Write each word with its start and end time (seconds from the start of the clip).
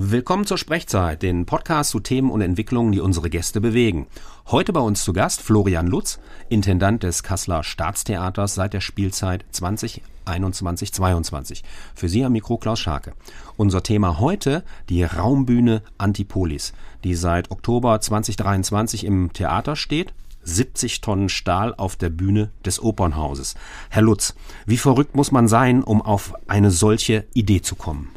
Willkommen 0.00 0.46
zur 0.46 0.58
Sprechzeit, 0.58 1.22
den 1.22 1.44
Podcast 1.44 1.90
zu 1.90 1.98
Themen 1.98 2.30
und 2.30 2.40
Entwicklungen, 2.40 2.92
die 2.92 3.00
unsere 3.00 3.30
Gäste 3.30 3.60
bewegen. 3.60 4.06
Heute 4.46 4.72
bei 4.72 4.78
uns 4.78 5.02
zu 5.02 5.12
Gast 5.12 5.42
Florian 5.42 5.88
Lutz, 5.88 6.20
Intendant 6.48 7.02
des 7.02 7.24
Kasseler 7.24 7.64
Staatstheaters 7.64 8.54
seit 8.54 8.74
der 8.74 8.80
Spielzeit 8.80 9.44
2021-22. 9.52 11.64
Für 11.96 12.08
Sie 12.08 12.24
am 12.24 12.30
Mikro 12.30 12.58
Klaus 12.58 12.78
Scharke. 12.78 13.14
Unser 13.56 13.82
Thema 13.82 14.20
heute 14.20 14.62
die 14.88 15.02
Raumbühne 15.02 15.82
Antipolis, 15.98 16.74
die 17.02 17.16
seit 17.16 17.50
Oktober 17.50 18.00
2023 18.00 19.02
im 19.02 19.32
Theater 19.32 19.74
steht 19.74 20.14
70 20.44 21.00
Tonnen 21.00 21.28
Stahl 21.28 21.74
auf 21.74 21.96
der 21.96 22.10
Bühne 22.10 22.52
des 22.64 22.80
Opernhauses. 22.80 23.56
Herr 23.90 24.02
Lutz, 24.02 24.36
wie 24.64 24.76
verrückt 24.76 25.16
muss 25.16 25.32
man 25.32 25.48
sein, 25.48 25.82
um 25.82 26.00
auf 26.00 26.34
eine 26.46 26.70
solche 26.70 27.26
Idee 27.34 27.62
zu 27.62 27.74
kommen? 27.74 28.10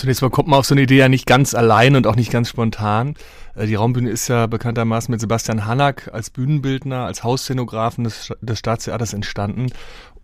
Zunächst 0.00 0.22
mal 0.22 0.30
kommt 0.30 0.48
man 0.48 0.58
auf 0.58 0.64
so 0.64 0.72
eine 0.72 0.80
Idee 0.80 0.96
ja 0.96 1.10
nicht 1.10 1.26
ganz 1.26 1.52
allein 1.52 1.94
und 1.94 2.06
auch 2.06 2.16
nicht 2.16 2.32
ganz 2.32 2.48
spontan. 2.48 3.16
Äh, 3.54 3.66
die 3.66 3.74
Raumbühne 3.74 4.08
ist 4.08 4.28
ja 4.28 4.46
bekanntermaßen 4.46 5.12
mit 5.12 5.20
Sebastian 5.20 5.66
Hallack 5.66 6.08
als 6.14 6.30
Bühnenbildner, 6.30 7.04
als 7.04 7.22
Hausszenografen 7.22 8.04
des, 8.04 8.32
des 8.40 8.58
Staatstheaters 8.58 9.12
entstanden. 9.12 9.66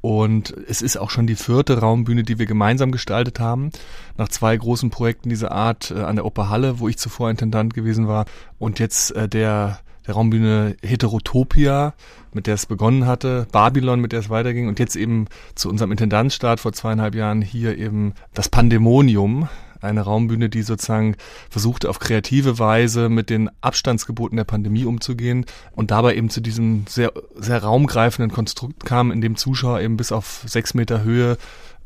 Und 0.00 0.54
es 0.66 0.80
ist 0.80 0.96
auch 0.96 1.10
schon 1.10 1.26
die 1.26 1.34
vierte 1.34 1.78
Raumbühne, 1.78 2.22
die 2.22 2.38
wir 2.38 2.46
gemeinsam 2.46 2.90
gestaltet 2.90 3.38
haben. 3.38 3.70
Nach 4.16 4.30
zwei 4.30 4.56
großen 4.56 4.88
Projekten 4.88 5.28
dieser 5.28 5.52
Art 5.52 5.90
äh, 5.90 6.00
an 6.00 6.16
der 6.16 6.24
Operhalle, 6.24 6.80
wo 6.80 6.88
ich 6.88 6.96
zuvor 6.96 7.28
Intendant 7.28 7.74
gewesen 7.74 8.08
war. 8.08 8.24
Und 8.58 8.78
jetzt 8.78 9.14
äh, 9.14 9.28
der 9.28 9.80
der 10.06 10.14
Raumbühne 10.14 10.76
Heterotopia, 10.82 11.94
mit 12.32 12.46
der 12.46 12.54
es 12.54 12.66
begonnen 12.66 13.06
hatte, 13.06 13.46
Babylon, 13.50 14.00
mit 14.00 14.12
der 14.12 14.20
es 14.20 14.30
weiterging 14.30 14.68
und 14.68 14.78
jetzt 14.78 14.94
eben 14.94 15.26
zu 15.54 15.68
unserem 15.68 15.90
Intendanzstart 15.90 16.60
vor 16.60 16.72
zweieinhalb 16.72 17.14
Jahren 17.14 17.42
hier 17.42 17.76
eben 17.76 18.14
das 18.32 18.48
Pandemonium, 18.48 19.48
eine 19.80 20.02
Raumbühne, 20.02 20.48
die 20.48 20.62
sozusagen 20.62 21.16
versuchte 21.50 21.88
auf 21.90 21.98
kreative 21.98 22.58
Weise 22.58 23.08
mit 23.08 23.30
den 23.30 23.50
Abstandsgeboten 23.60 24.36
der 24.36 24.44
Pandemie 24.44 24.84
umzugehen 24.84 25.46
und 25.72 25.90
dabei 25.90 26.16
eben 26.16 26.30
zu 26.30 26.40
diesem 26.40 26.84
sehr, 26.88 27.12
sehr 27.34 27.62
raumgreifenden 27.62 28.32
Konstrukt 28.32 28.84
kam, 28.84 29.10
in 29.10 29.20
dem 29.20 29.36
Zuschauer 29.36 29.80
eben 29.80 29.96
bis 29.96 30.12
auf 30.12 30.42
sechs 30.46 30.74
Meter 30.74 31.02
Höhe 31.02 31.36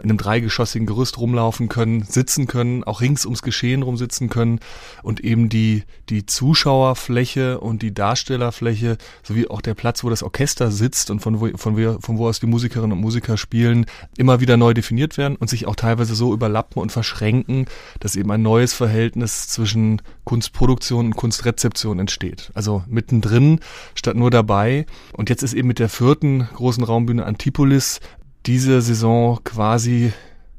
in 0.02 0.10
einem 0.10 0.18
dreigeschossigen 0.18 0.86
Gerüst 0.86 1.18
rumlaufen 1.18 1.68
können, 1.68 2.02
sitzen 2.02 2.46
können, 2.46 2.84
auch 2.84 3.00
rings 3.00 3.24
ums 3.24 3.42
Geschehen 3.42 3.82
rumsitzen 3.82 4.28
können 4.28 4.60
und 5.02 5.20
eben 5.20 5.48
die, 5.48 5.84
die 6.08 6.26
Zuschauerfläche 6.26 7.60
und 7.60 7.82
die 7.82 7.94
Darstellerfläche 7.94 8.98
sowie 9.22 9.48
auch 9.48 9.60
der 9.60 9.74
Platz, 9.74 10.04
wo 10.04 10.10
das 10.10 10.22
Orchester 10.22 10.70
sitzt 10.70 11.10
und 11.10 11.20
von 11.20 11.40
wo, 11.40 11.48
von 11.56 11.76
wo, 11.76 11.98
von 12.00 12.18
wo 12.18 12.28
aus 12.28 12.40
die 12.40 12.46
Musikerinnen 12.46 12.92
und 12.92 13.00
Musiker 13.00 13.36
spielen, 13.36 13.86
immer 14.16 14.40
wieder 14.40 14.56
neu 14.56 14.74
definiert 14.74 15.18
werden 15.18 15.36
und 15.36 15.48
sich 15.48 15.66
auch 15.66 15.76
teilweise 15.76 16.14
so 16.14 16.32
überlappen 16.32 16.82
und 16.82 16.92
verschränken, 16.92 17.66
dass 18.00 18.16
eben 18.16 18.30
ein 18.30 18.42
neues 18.42 18.74
Verhältnis 18.74 19.48
zwischen 19.48 20.02
Kunstproduktion 20.24 21.06
und 21.06 21.16
Kunstrezeption 21.16 21.98
entsteht. 21.98 22.50
Also 22.54 22.84
mittendrin 22.86 23.60
statt 23.94 24.16
nur 24.16 24.30
dabei. 24.30 24.86
Und 25.12 25.28
jetzt 25.28 25.42
ist 25.42 25.54
eben 25.54 25.68
mit 25.68 25.78
der 25.78 25.88
vierten 25.88 26.48
großen 26.54 26.84
Raumbühne 26.84 27.24
Antipolis 27.24 28.00
diese 28.46 28.80
Saison 28.82 29.38
quasi 29.44 30.12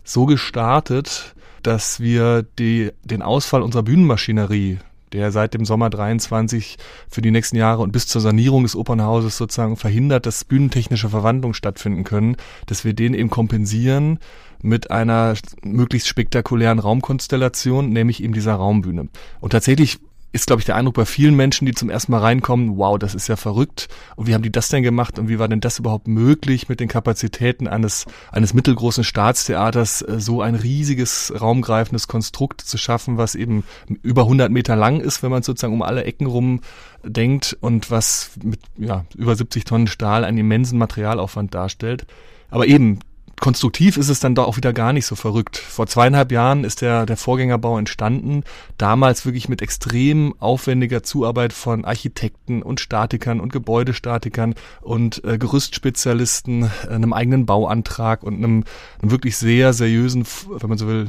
so 0.04 0.26
gestartet, 0.26 1.36
dass 1.64 2.00
wir 2.00 2.44
die, 2.60 2.92
den 3.04 3.22
Ausfall 3.22 3.62
unserer 3.62 3.84
Bühnenmaschinerie, 3.84 4.80
der 5.14 5.32
seit 5.32 5.54
dem 5.54 5.66
Sommer 5.66 5.90
23 5.90 6.78
für 7.10 7.22
die 7.22 7.32
nächsten 7.32 7.58
Jahre 7.58 7.82
und 7.82 7.92
bis 7.92 8.08
zur 8.08 8.22
Sanierung 8.22 8.64
des 8.64 8.76
Opernhauses 8.76 9.38
sozusagen 9.38 9.78
verhindert, 9.78 10.26
dass 10.26 10.46
bühnentechnische 10.46 11.10
Verwandlungen 11.10 11.54
stattfinden 11.54 12.04
können, 12.04 12.38
dass 12.66 12.86
wir 12.86 12.94
den 12.94 13.14
eben 13.14 13.30
kompensieren 13.30 14.20
mit 14.62 14.92
einer 14.92 15.34
möglichst 15.64 16.08
spektakulären 16.08 16.80
Raumkonstellation, 16.80 17.90
nämlich 17.90 18.24
eben 18.24 18.34
dieser 18.34 18.54
Raumbühne. 18.54 19.10
Und 19.40 19.52
tatsächlich 19.52 20.00
ist, 20.34 20.48
glaube 20.48 20.62
ich, 20.62 20.66
der 20.66 20.76
Eindruck 20.76 20.96
bei 20.96 21.06
vielen 21.06 21.36
Menschen, 21.36 21.66
die 21.66 21.74
zum 21.74 21.90
ersten 21.90 22.12
Mal 22.12 22.20
reinkommen, 22.20 22.78
wow, 22.78 22.98
das 22.98 23.16
ist 23.16 23.28
ja 23.28 23.36
verrückt. 23.36 23.90
Und 24.16 24.28
wie 24.28 24.34
haben 24.34 24.44
die 24.44 24.52
das 24.52 24.70
denn 24.70 24.84
gemacht 24.84 25.20
und 25.20 25.28
wie 25.28 25.40
war 25.40 25.48
denn 25.48 25.60
das 25.60 25.80
überhaupt 25.80 26.08
möglich 26.08 26.70
mit 26.70 26.80
den 26.80 26.88
Kapazitäten 26.88 27.68
eines, 27.68 28.06
eines 28.32 28.54
mittelgroßen 28.54 29.04
Staatstheaters, 29.04 30.02
äh, 30.02 30.20
so 30.20 30.42
ein 30.42 30.56
riesiges, 30.56 31.34
raumgreifendes 31.40 32.08
Konstrukt 32.08 32.62
zu 32.62 32.78
schaffen, 32.78 33.18
was 33.18 33.36
eben 33.36 33.64
über 34.04 34.24
100 34.24 34.52
Meter 34.52 34.76
lang 34.76 35.02
ist, 35.02 35.22
wenn 35.22 35.32
man 35.32 35.44
sozusagen 35.44 35.74
um 35.74 35.82
alle 35.82 36.06
Ecken 36.06 36.28
rum 36.28 36.62
denkt 37.04 37.58
und 37.60 37.92
was 37.92 38.32
mit 38.44 38.62
ja, 38.78 39.06
über 39.16 39.36
70 39.36 39.66
Tonnen 39.66 39.88
Stahl 39.88 40.24
einen 40.24 40.38
immensen 40.38 40.78
Materialaufwand 40.78 41.54
darstellt. 41.54 42.06
Aber 42.50 42.68
eben, 42.68 43.00
konstruktiv 43.42 43.98
ist 43.98 44.08
es 44.08 44.20
dann 44.20 44.36
doch 44.36 44.48
auch 44.48 44.56
wieder 44.56 44.72
gar 44.72 44.94
nicht 44.94 45.08
so 45.08 45.16
verrückt. 45.16 45.58
Vor 45.58 45.88
zweieinhalb 45.88 46.32
Jahren 46.32 46.64
ist 46.64 46.82
der, 46.82 47.08
der 47.08 47.18
Vorgängerbau 47.18 47.78
entstanden, 47.78 48.44
damals 48.78 49.26
wirklich 49.26 49.50
mit 49.50 49.64
extrem 49.64 50.36
aufwendiger 50.40 51.02
Zuarbeit 51.02 51.52
von 51.52 51.84
Architekten 51.84 52.62
und 52.62 52.80
Statikern 52.80 53.40
und 53.40 53.52
Gebäudestatikern 53.52 54.54
und 54.80 55.24
äh, 55.26 55.40
Gerüstspezialisten, 55.40 56.70
äh, 56.88 56.90
einem 56.90 57.14
eigenen 57.14 57.48
Bauantrag 57.48 58.24
und 58.24 58.36
einem, 58.36 58.64
einem 59.02 59.12
wirklich 59.12 59.36
sehr 59.38 59.74
seriösen, 59.74 60.26
wenn 60.50 60.70
man 60.70 60.78
so 60.78 60.88
will, 60.88 61.08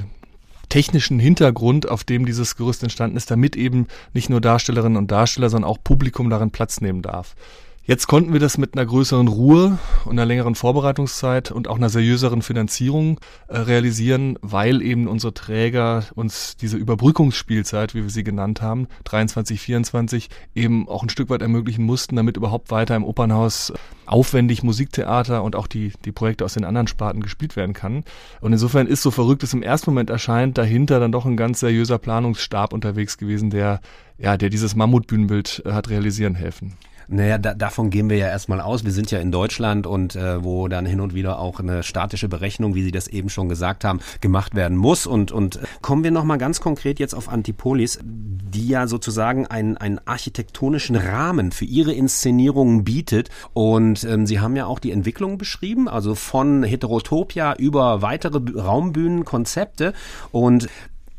technischen 0.70 1.18
Hintergrund, 1.18 1.86
auf 1.86 2.02
dem 2.02 2.24
dieses 2.24 2.56
Gerüst 2.56 2.82
entstanden 2.82 3.18
ist, 3.18 3.30
damit 3.30 3.56
eben 3.56 3.88
nicht 4.14 4.30
nur 4.30 4.40
Darstellerinnen 4.40 4.96
und 4.96 5.10
Darsteller, 5.10 5.50
sondern 5.50 5.70
auch 5.70 5.78
Publikum 5.84 6.30
darin 6.30 6.50
Platz 6.50 6.80
nehmen 6.80 7.02
darf. 7.02 7.36
Jetzt 7.84 8.06
konnten 8.06 8.32
wir 8.32 8.38
das 8.38 8.58
mit 8.58 8.76
einer 8.76 8.86
größeren 8.86 9.26
Ruhe 9.26 9.76
und 10.04 10.12
einer 10.12 10.24
längeren 10.24 10.54
Vorbereitungszeit 10.54 11.50
und 11.50 11.66
auch 11.66 11.74
einer 11.74 11.88
seriöseren 11.88 12.40
Finanzierung 12.40 13.18
äh, 13.48 13.58
realisieren, 13.58 14.38
weil 14.40 14.82
eben 14.82 15.08
unsere 15.08 15.34
Träger 15.34 16.04
uns 16.14 16.56
diese 16.56 16.76
Überbrückungsspielzeit, 16.76 17.96
wie 17.96 18.04
wir 18.04 18.10
sie 18.10 18.22
genannt 18.22 18.62
haben, 18.62 18.86
23, 19.02 19.60
24, 19.60 20.28
eben 20.54 20.88
auch 20.88 21.02
ein 21.02 21.08
Stück 21.08 21.28
weit 21.28 21.42
ermöglichen 21.42 21.84
mussten, 21.84 22.14
damit 22.14 22.36
überhaupt 22.36 22.70
weiter 22.70 22.94
im 22.94 23.02
Opernhaus 23.02 23.72
aufwendig 24.06 24.62
Musiktheater 24.62 25.42
und 25.42 25.56
auch 25.56 25.66
die, 25.66 25.92
die 26.04 26.12
Projekte 26.12 26.44
aus 26.44 26.54
den 26.54 26.64
anderen 26.64 26.86
Sparten 26.86 27.20
gespielt 27.20 27.56
werden 27.56 27.72
kann. 27.72 28.04
Und 28.40 28.52
insofern 28.52 28.86
ist 28.86 29.02
so 29.02 29.10
verrückt 29.10 29.42
es 29.42 29.54
im 29.54 29.62
ersten 29.64 29.90
Moment 29.90 30.08
erscheint, 30.08 30.56
dahinter 30.56 31.00
dann 31.00 31.10
doch 31.10 31.26
ein 31.26 31.36
ganz 31.36 31.58
seriöser 31.58 31.98
Planungsstab 31.98 32.72
unterwegs 32.72 33.18
gewesen, 33.18 33.50
der, 33.50 33.80
ja, 34.18 34.36
der 34.36 34.50
dieses 34.50 34.76
Mammutbühnenbild 34.76 35.64
äh, 35.66 35.72
hat 35.72 35.90
realisieren 35.90 36.36
helfen. 36.36 36.76
Naja, 37.08 37.38
da, 37.38 37.54
davon 37.54 37.90
gehen 37.90 38.10
wir 38.10 38.16
ja 38.16 38.28
erstmal 38.28 38.60
aus. 38.60 38.84
Wir 38.84 38.92
sind 38.92 39.10
ja 39.10 39.18
in 39.18 39.32
Deutschland 39.32 39.86
und 39.86 40.16
äh, 40.16 40.42
wo 40.42 40.68
dann 40.68 40.86
hin 40.86 41.00
und 41.00 41.14
wieder 41.14 41.38
auch 41.38 41.60
eine 41.60 41.82
statische 41.82 42.28
Berechnung, 42.28 42.74
wie 42.74 42.82
Sie 42.82 42.90
das 42.90 43.08
eben 43.08 43.28
schon 43.28 43.48
gesagt 43.48 43.84
haben, 43.84 44.00
gemacht 44.20 44.54
werden 44.54 44.76
muss. 44.76 45.06
Und, 45.06 45.32
und 45.32 45.60
kommen 45.80 46.04
wir 46.04 46.10
nochmal 46.10 46.38
ganz 46.38 46.60
konkret 46.60 46.98
jetzt 46.98 47.14
auf 47.14 47.28
Antipolis, 47.28 47.98
die 48.02 48.68
ja 48.68 48.86
sozusagen 48.86 49.46
einen, 49.46 49.76
einen 49.76 50.00
architektonischen 50.04 50.96
Rahmen 50.96 51.52
für 51.52 51.64
ihre 51.64 51.92
Inszenierungen 51.92 52.84
bietet. 52.84 53.30
Und 53.52 54.04
ähm, 54.04 54.26
Sie 54.26 54.40
haben 54.40 54.56
ja 54.56 54.66
auch 54.66 54.78
die 54.78 54.92
Entwicklung 54.92 55.38
beschrieben, 55.38 55.88
also 55.88 56.14
von 56.14 56.62
Heterotopia 56.62 57.54
über 57.54 58.02
weitere 58.02 58.40
Raumbühnen, 58.58 59.24
Konzepte. 59.24 59.92
Und 60.30 60.68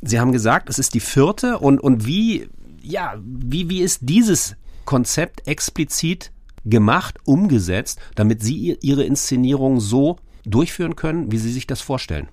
Sie 0.02 0.20
haben 0.20 0.32
gesagt, 0.32 0.70
es 0.70 0.80
ist 0.80 0.94
die 0.94 1.00
vierte. 1.00 1.60
Und, 1.60 1.80
und 1.80 2.06
wie 2.06 2.50
ja, 2.84 3.16
wie, 3.24 3.70
wie 3.70 3.82
ist 3.82 4.00
dieses 4.02 4.56
Konzept 4.86 5.48
explizit 5.48 6.32
gemacht, 6.66 7.18
umgesetzt, 7.26 8.00
damit 8.16 8.42
Sie 8.42 8.78
Ihre 8.82 9.04
Inszenierung 9.04 9.80
so 9.80 10.18
durchführen 10.46 10.96
können, 10.96 11.32
wie 11.32 11.38
Sie 11.38 11.52
sich 11.52 11.68
das 11.68 11.82
vorstellen? 11.82 12.30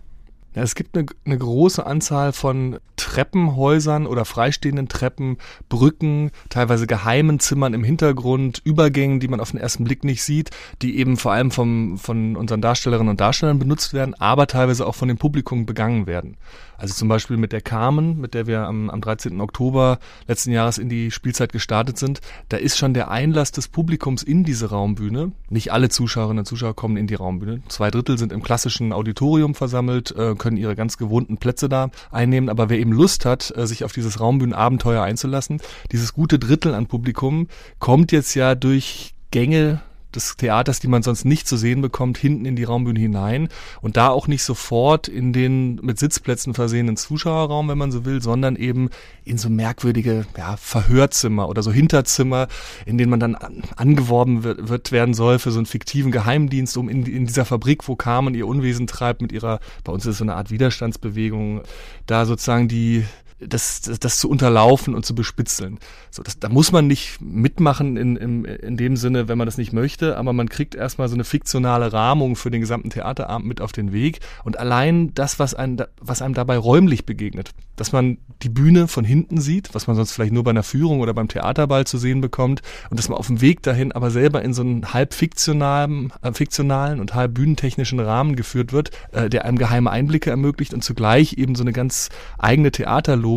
Ja, 0.55 0.63
es 0.63 0.75
gibt 0.75 0.97
eine, 0.97 1.07
eine 1.25 1.39
große 1.39 1.87
Anzahl 1.87 2.33
von 2.33 2.79
Treppenhäusern 2.97 4.07
oder 4.07 4.25
freistehenden 4.25 4.89
Treppen, 4.89 5.39
Brücken, 5.69 6.33
teilweise 6.49 6.89
geheimen 6.89 7.39
Zimmern 7.39 7.73
im 7.73 7.85
Hintergrund, 7.85 8.61
Übergängen, 8.65 9.21
die 9.21 9.29
man 9.29 9.41
auf 9.41 9.53
den 9.53 9.61
ersten 9.61 9.85
Blick 9.85 10.03
nicht 10.03 10.25
sieht, 10.25 10.51
die 10.83 10.99
eben 10.99 11.17
vor 11.17 11.33
allem 11.33 11.53
vom, 11.53 11.99
von 11.99 12.37
unseren 12.37 12.61
Darstellerinnen 12.61 13.11
und 13.11 13.21
Darstellern 13.21 13.61
benutzt 13.61 13.95
werden, 13.95 14.15
aber 14.15 14.49
teilweise 14.49 14.87
auch 14.87 14.97
von 14.97 15.09
dem 15.09 15.19
Publikum 15.19 15.67
begangen 15.67 16.07
werden. 16.07 16.37
Also 16.81 16.95
zum 16.95 17.09
Beispiel 17.09 17.37
mit 17.37 17.53
der 17.53 17.61
Carmen, 17.61 18.19
mit 18.19 18.33
der 18.33 18.47
wir 18.47 18.63
am, 18.63 18.89
am 18.89 19.03
13. 19.03 19.39
Oktober 19.41 19.99
letzten 20.27 20.51
Jahres 20.51 20.79
in 20.79 20.89
die 20.89 21.11
Spielzeit 21.11 21.53
gestartet 21.53 21.99
sind, 21.99 22.21
da 22.49 22.57
ist 22.57 22.79
schon 22.79 22.95
der 22.95 23.11
Einlass 23.11 23.53
des 23.53 23.69
Publikums 23.69 24.23
in 24.23 24.45
diese 24.45 24.71
Raumbühne. 24.71 25.33
Nicht 25.51 25.73
alle 25.73 25.91
Zuschauerinnen 25.91 26.41
und 26.41 26.47
Zuschauer 26.47 26.75
kommen 26.75 26.97
in 26.97 27.07
die 27.07 27.17
Raumbühne. 27.17 27.61
Zwei 27.69 27.91
Drittel 27.91 28.17
sind 28.17 28.33
im 28.33 28.43
klassischen 28.43 28.95
Auditorium 28.95 29.55
versammelt, 29.55 30.13
äh, 30.17 30.35
können 30.41 30.57
ihre 30.57 30.75
ganz 30.75 30.97
gewohnten 30.97 31.37
Plätze 31.37 31.69
da 31.69 31.91
einnehmen. 32.11 32.49
Aber 32.49 32.69
wer 32.69 32.81
eben 32.81 32.93
Lust 32.93 33.25
hat, 33.25 33.53
äh, 33.57 33.67
sich 33.69 33.85
auf 33.85 33.93
dieses 33.93 34.19
Raumbühnenabenteuer 34.19 35.05
einzulassen, 35.05 35.61
dieses 35.93 36.13
gute 36.13 36.41
Drittel 36.41 36.75
an 36.75 36.87
Publikum 36.87 37.47
kommt 37.79 38.11
jetzt 38.11 38.35
ja 38.35 38.57
durch 38.57 39.15
Gänge 39.31 39.81
des 40.15 40.37
Theaters, 40.37 40.81
die 40.81 40.89
man 40.89 41.03
sonst 41.03 41.25
nicht 41.25 41.47
zu 41.47 41.57
sehen 41.57 41.81
bekommt, 41.81 42.19
hinten 42.19 42.45
in 42.45 42.57
die 42.57 42.65
Raumbühne 42.65 43.01
hinein 43.01 43.49
und 43.81 43.97
da 43.97 44.09
auch 44.09 44.27
nicht 44.27 44.43
sofort 44.43 45.09
in 45.09 45.33
den 45.33 45.77
mit 45.77 45.99
Sitzplätzen 45.99 46.55
versehenen 46.55 46.97
Zuschauerraum, 46.97 47.69
wenn 47.69 47.79
man 47.79 47.93
so 47.93 48.05
will, 48.05 48.23
sondern 48.23 48.57
eben 48.57 48.91
in 49.25 49.39
so 49.39 49.49
merkwürdige 49.49 50.27
ja, 50.37 50.57
Verhörzimmer 50.57 51.49
oder 51.49 51.63
so 51.63 51.73
Hinterzimmer, 51.73 52.49
in 52.87 52.99
denen 52.99 53.11
man 53.11 53.21
dann 53.21 53.37
angeworben 53.77 54.43
wird, 54.45 54.93
werden 54.93 55.15
soll 55.15 55.39
für 55.39 55.51
so 55.51 55.59
einen 55.59 55.67
fiktiven 55.67 56.13
Geheimdienst, 56.13 56.77
um 56.77 56.89
in, 56.89 57.07
in 57.07 57.27
dieser 57.27 57.45
Fabrik, 57.45 57.87
wo 57.89 57.97
Carmen 57.97 58.35
ihr 58.35 58.47
Unwesen 58.47 58.87
treibt 58.87 59.23
mit 59.23 59.33
ihrer, 59.33 59.61
bei 59.85 59.93
uns 59.93 60.05
ist 60.05 60.13
es 60.13 60.19
so 60.19 60.25
eine 60.25 60.35
Art 60.35 60.51
Widerstandsbewegung, 60.51 61.63
da 62.07 62.27
sozusagen 62.27 62.69
die 62.69 63.05
das, 63.41 63.81
das, 63.81 63.99
das 63.99 64.19
zu 64.19 64.29
unterlaufen 64.29 64.95
und 64.95 65.05
zu 65.05 65.15
bespitzeln. 65.15 65.79
So, 66.11 66.23
das, 66.23 66.39
da 66.39 66.49
muss 66.49 66.73
man 66.73 66.87
nicht 66.87 67.21
mitmachen 67.21 67.97
in, 67.97 68.17
in, 68.17 68.45
in 68.45 68.77
dem 68.77 68.97
Sinne, 68.97 69.29
wenn 69.29 69.39
man 69.39 69.47
das 69.47 69.59
nicht 69.59 69.73
möchte, 69.73 70.17
aber 70.17 70.33
man 70.33 70.49
kriegt 70.49 70.75
erstmal 70.75 71.09
so 71.09 71.15
eine 71.15 71.25
fiktionale 71.25 71.93
Rahmung 71.93 72.37
für 72.37 72.51
den 72.51 72.61
gesamten 72.61 72.91
Theaterabend 72.91 73.47
mit 73.47 73.61
auf 73.61 73.73
den 73.73 73.93
Weg. 73.93 74.21
Und 74.45 74.59
allein 74.59 75.15
das, 75.15 75.39
was 75.39 75.55
einem, 75.55 75.79
was 76.01 76.23
einem 76.23 76.35
dabei 76.35 76.59
räumlich 76.59 77.07
begegnet, 77.07 77.53
dass 77.77 77.93
man 77.93 78.19
die 78.43 78.51
Bühne 78.51 78.89
von 78.89 79.05
hinten 79.05 79.41
sieht, 79.41 79.75
was 79.75 79.87
man 79.87 79.97
sonst 79.97 80.13
vielleicht 80.13 80.33
nur 80.33 80.45
bei 80.45 80.51
einer 80.51 80.63
Führung 80.63 81.01
oder 81.01 81.15
beim 81.15 81.29
Theaterball 81.29 81.87
zu 81.87 81.97
sehen 81.97 82.21
bekommt, 82.21 82.61
und 82.91 82.99
dass 82.99 83.09
man 83.09 83.17
auf 83.17 83.29
dem 83.29 83.41
Weg 83.41 83.63
dahin 83.63 83.93
aber 83.93 84.11
selber 84.11 84.43
in 84.43 84.53
so 84.53 84.63
einen 84.63 84.93
halb 84.93 85.15
fiktionalen, 85.15 86.13
äh, 86.23 86.33
fiktionalen 86.33 87.01
und 87.01 87.15
halb 87.15 87.35
bühnentechnischen 87.35 88.01
Rahmen 88.01 88.37
geführt 88.37 88.73
wird, 88.73 88.91
äh, 89.13 89.31
der 89.31 89.45
einem 89.45 89.59
geheime 89.59 89.91
Einblicke 89.91 90.31
ermöglicht 90.31 90.75
und 90.75 90.83
zugleich 90.83 91.35
eben 91.39 91.55
so 91.55 91.63
eine 91.63 91.73
ganz 91.73 92.11
eigene 92.39 92.71
Theaterlogik. 92.71 93.30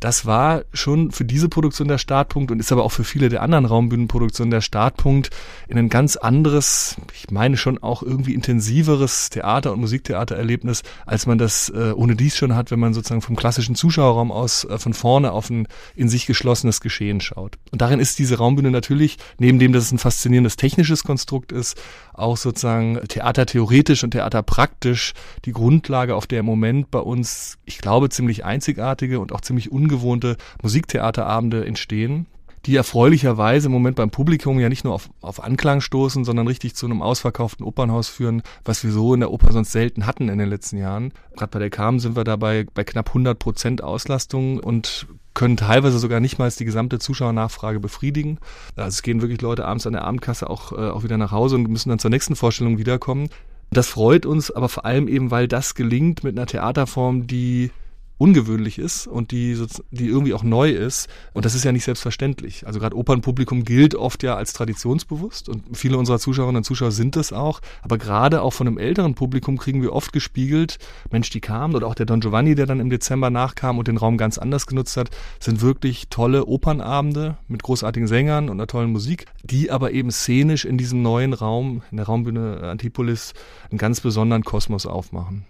Das 0.00 0.26
war 0.26 0.64
schon 0.72 1.12
für 1.12 1.24
diese 1.24 1.48
Produktion 1.48 1.88
der 1.88 1.98
Startpunkt 1.98 2.50
und 2.50 2.60
ist 2.60 2.72
aber 2.72 2.84
auch 2.84 2.92
für 2.92 3.04
viele 3.04 3.30
der 3.30 3.40
anderen 3.40 3.64
Raumbühnenproduktionen 3.64 4.50
der 4.50 4.60
Startpunkt 4.60 5.30
in 5.66 5.78
ein 5.78 5.88
ganz 5.88 6.16
anderes, 6.16 6.96
ich 7.14 7.30
meine 7.30 7.56
schon 7.56 7.82
auch 7.82 8.02
irgendwie 8.02 8.34
intensiveres 8.34 9.30
Theater- 9.30 9.72
und 9.72 9.80
Musiktheatererlebnis, 9.80 10.82
als 11.06 11.26
man 11.26 11.38
das 11.38 11.70
äh, 11.70 11.92
ohne 11.92 12.16
dies 12.16 12.36
schon 12.36 12.54
hat, 12.54 12.70
wenn 12.70 12.80
man 12.80 12.92
sozusagen 12.92 13.22
vom 13.22 13.34
klassischen 13.34 13.74
Zuschauerraum 13.74 14.30
aus 14.30 14.64
äh, 14.64 14.78
von 14.78 14.92
vorne 14.92 15.32
auf 15.32 15.50
ein 15.50 15.68
in 15.94 16.08
sich 16.08 16.26
geschlossenes 16.26 16.80
Geschehen 16.80 17.20
schaut. 17.20 17.56
Und 17.70 17.80
darin 17.80 18.00
ist 18.00 18.18
diese 18.18 18.38
Raumbühne 18.38 18.70
natürlich, 18.70 19.16
neben 19.38 19.58
dem, 19.58 19.72
dass 19.72 19.84
es 19.84 19.92
ein 19.92 19.98
faszinierendes 19.98 20.56
technisches 20.56 21.04
Konstrukt 21.04 21.52
ist, 21.52 21.80
auch 22.12 22.36
sozusagen 22.36 23.00
theatertheoretisch 23.08 24.04
und 24.04 24.12
theaterpraktisch 24.12 25.14
die 25.44 25.52
Grundlage, 25.52 26.14
auf 26.14 26.26
der 26.26 26.40
im 26.40 26.46
Moment 26.46 26.90
bei 26.90 27.00
uns, 27.00 27.58
ich 27.64 27.78
glaube, 27.78 28.08
ziemlich 28.08 28.44
einzigartige 28.44 29.20
und 29.20 29.32
auch 29.34 29.42
ziemlich 29.42 29.70
ungewohnte 29.70 30.36
Musiktheaterabende 30.62 31.64
entstehen 31.64 32.26
die 32.66 32.76
erfreulicherweise 32.76 33.66
im 33.66 33.72
Moment 33.72 33.96
beim 33.96 34.10
Publikum 34.10 34.58
ja 34.58 34.68
nicht 34.68 34.84
nur 34.84 34.94
auf, 34.94 35.10
auf 35.20 35.42
Anklang 35.42 35.80
stoßen, 35.80 36.24
sondern 36.24 36.46
richtig 36.46 36.74
zu 36.74 36.86
einem 36.86 37.02
ausverkauften 37.02 37.64
Opernhaus 37.64 38.08
führen, 38.08 38.42
was 38.64 38.82
wir 38.84 38.90
so 38.90 39.12
in 39.12 39.20
der 39.20 39.30
Oper 39.30 39.52
sonst 39.52 39.72
selten 39.72 40.06
hatten 40.06 40.28
in 40.28 40.38
den 40.38 40.48
letzten 40.48 40.78
Jahren. 40.78 41.12
Gerade 41.36 41.50
bei 41.50 41.58
der 41.58 41.70
Carmen 41.70 42.00
sind 42.00 42.16
wir 42.16 42.24
dabei 42.24 42.66
bei 42.72 42.84
knapp 42.84 43.08
100 43.08 43.38
Prozent 43.38 43.82
Auslastung 43.82 44.60
und 44.60 45.06
können 45.34 45.56
teilweise 45.56 45.98
sogar 45.98 46.20
nicht 46.20 46.38
mal 46.38 46.50
die 46.50 46.64
gesamte 46.64 46.98
Zuschauernachfrage 46.98 47.80
befriedigen. 47.80 48.38
Also 48.76 48.88
es 48.88 49.02
gehen 49.02 49.20
wirklich 49.20 49.42
Leute 49.42 49.66
abends 49.66 49.86
an 49.86 49.92
der 49.92 50.04
Abendkasse 50.04 50.48
auch, 50.48 50.72
äh, 50.72 50.76
auch 50.76 51.02
wieder 51.02 51.18
nach 51.18 51.32
Hause 51.32 51.56
und 51.56 51.68
müssen 51.68 51.90
dann 51.90 51.98
zur 51.98 52.10
nächsten 52.10 52.36
Vorstellung 52.36 52.78
wiederkommen. 52.78 53.28
Das 53.70 53.88
freut 53.88 54.24
uns, 54.24 54.50
aber 54.50 54.68
vor 54.68 54.84
allem 54.84 55.08
eben, 55.08 55.30
weil 55.30 55.48
das 55.48 55.74
gelingt 55.74 56.22
mit 56.22 56.38
einer 56.38 56.46
Theaterform, 56.46 57.26
die 57.26 57.72
ungewöhnlich 58.16 58.78
ist 58.78 59.06
und 59.06 59.32
die, 59.32 59.60
die 59.90 60.06
irgendwie 60.06 60.34
auch 60.34 60.42
neu 60.42 60.70
ist. 60.70 61.08
Und 61.32 61.44
das 61.44 61.54
ist 61.54 61.64
ja 61.64 61.72
nicht 61.72 61.84
selbstverständlich. 61.84 62.66
Also 62.66 62.78
gerade 62.78 62.96
Opernpublikum 62.96 63.64
gilt 63.64 63.94
oft 63.94 64.22
ja 64.22 64.36
als 64.36 64.52
traditionsbewusst 64.52 65.48
und 65.48 65.76
viele 65.76 65.98
unserer 65.98 66.18
Zuschauerinnen 66.18 66.58
und 66.58 66.64
Zuschauer 66.64 66.92
sind 66.92 67.16
das 67.16 67.32
auch. 67.32 67.60
Aber 67.82 67.98
gerade 67.98 68.42
auch 68.42 68.52
von 68.52 68.68
einem 68.68 68.78
älteren 68.78 69.14
Publikum 69.14 69.58
kriegen 69.58 69.82
wir 69.82 69.92
oft 69.92 70.12
gespiegelt, 70.12 70.78
Mensch, 71.10 71.30
die 71.30 71.40
kamen 71.40 71.74
oder 71.74 71.88
auch 71.88 71.94
der 71.94 72.06
Don 72.06 72.20
Giovanni, 72.20 72.54
der 72.54 72.66
dann 72.66 72.80
im 72.80 72.90
Dezember 72.90 73.30
nachkam 73.30 73.78
und 73.78 73.88
den 73.88 73.96
Raum 73.96 74.16
ganz 74.16 74.38
anders 74.38 74.66
genutzt 74.66 74.96
hat, 74.96 75.10
sind 75.40 75.60
wirklich 75.60 76.08
tolle 76.08 76.46
Opernabende 76.46 77.36
mit 77.48 77.62
großartigen 77.62 78.06
Sängern 78.06 78.48
und 78.48 78.56
einer 78.56 78.68
tollen 78.68 78.92
Musik, 78.92 79.26
die 79.42 79.70
aber 79.70 79.90
eben 79.90 80.10
szenisch 80.10 80.64
in 80.64 80.78
diesem 80.78 81.02
neuen 81.02 81.32
Raum, 81.32 81.82
in 81.90 81.96
der 81.96 82.06
Raumbühne 82.06 82.60
Antipolis, 82.62 83.34
einen 83.70 83.78
ganz 83.78 84.00
besonderen 84.00 84.44
Kosmos 84.44 84.86
aufmachen. 84.86 85.44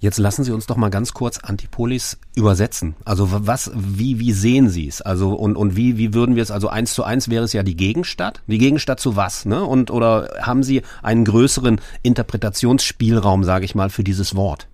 Jetzt 0.00 0.18
lassen 0.18 0.44
Sie 0.44 0.52
uns 0.52 0.66
doch 0.66 0.76
mal 0.76 0.88
ganz 0.88 1.12
kurz 1.12 1.38
Antipolis 1.38 2.18
übersetzen. 2.34 2.96
Also 3.04 3.28
was, 3.30 3.70
wie, 3.74 4.18
wie 4.18 4.32
sehen 4.32 4.70
Sie 4.70 4.88
es? 4.88 5.02
Also 5.02 5.34
und, 5.34 5.56
und 5.56 5.76
wie, 5.76 5.98
wie 5.98 6.14
würden 6.14 6.36
wir 6.36 6.42
es, 6.42 6.50
also 6.50 6.68
eins 6.68 6.94
zu 6.94 7.04
eins 7.04 7.28
wäre 7.28 7.44
es 7.44 7.52
ja 7.52 7.62
die 7.62 7.76
Gegenstadt. 7.76 8.42
Die 8.46 8.58
Gegenstadt 8.58 8.98
zu 8.98 9.14
was, 9.14 9.44
ne? 9.44 9.62
Und 9.62 9.90
oder 9.90 10.30
haben 10.40 10.62
Sie 10.62 10.82
einen 11.02 11.26
größeren 11.26 11.80
Interpretationsspielraum, 12.02 13.44
sage 13.44 13.66
ich 13.66 13.74
mal, 13.74 13.90
für 13.90 14.02
dieses 14.02 14.34
Wort? 14.34 14.68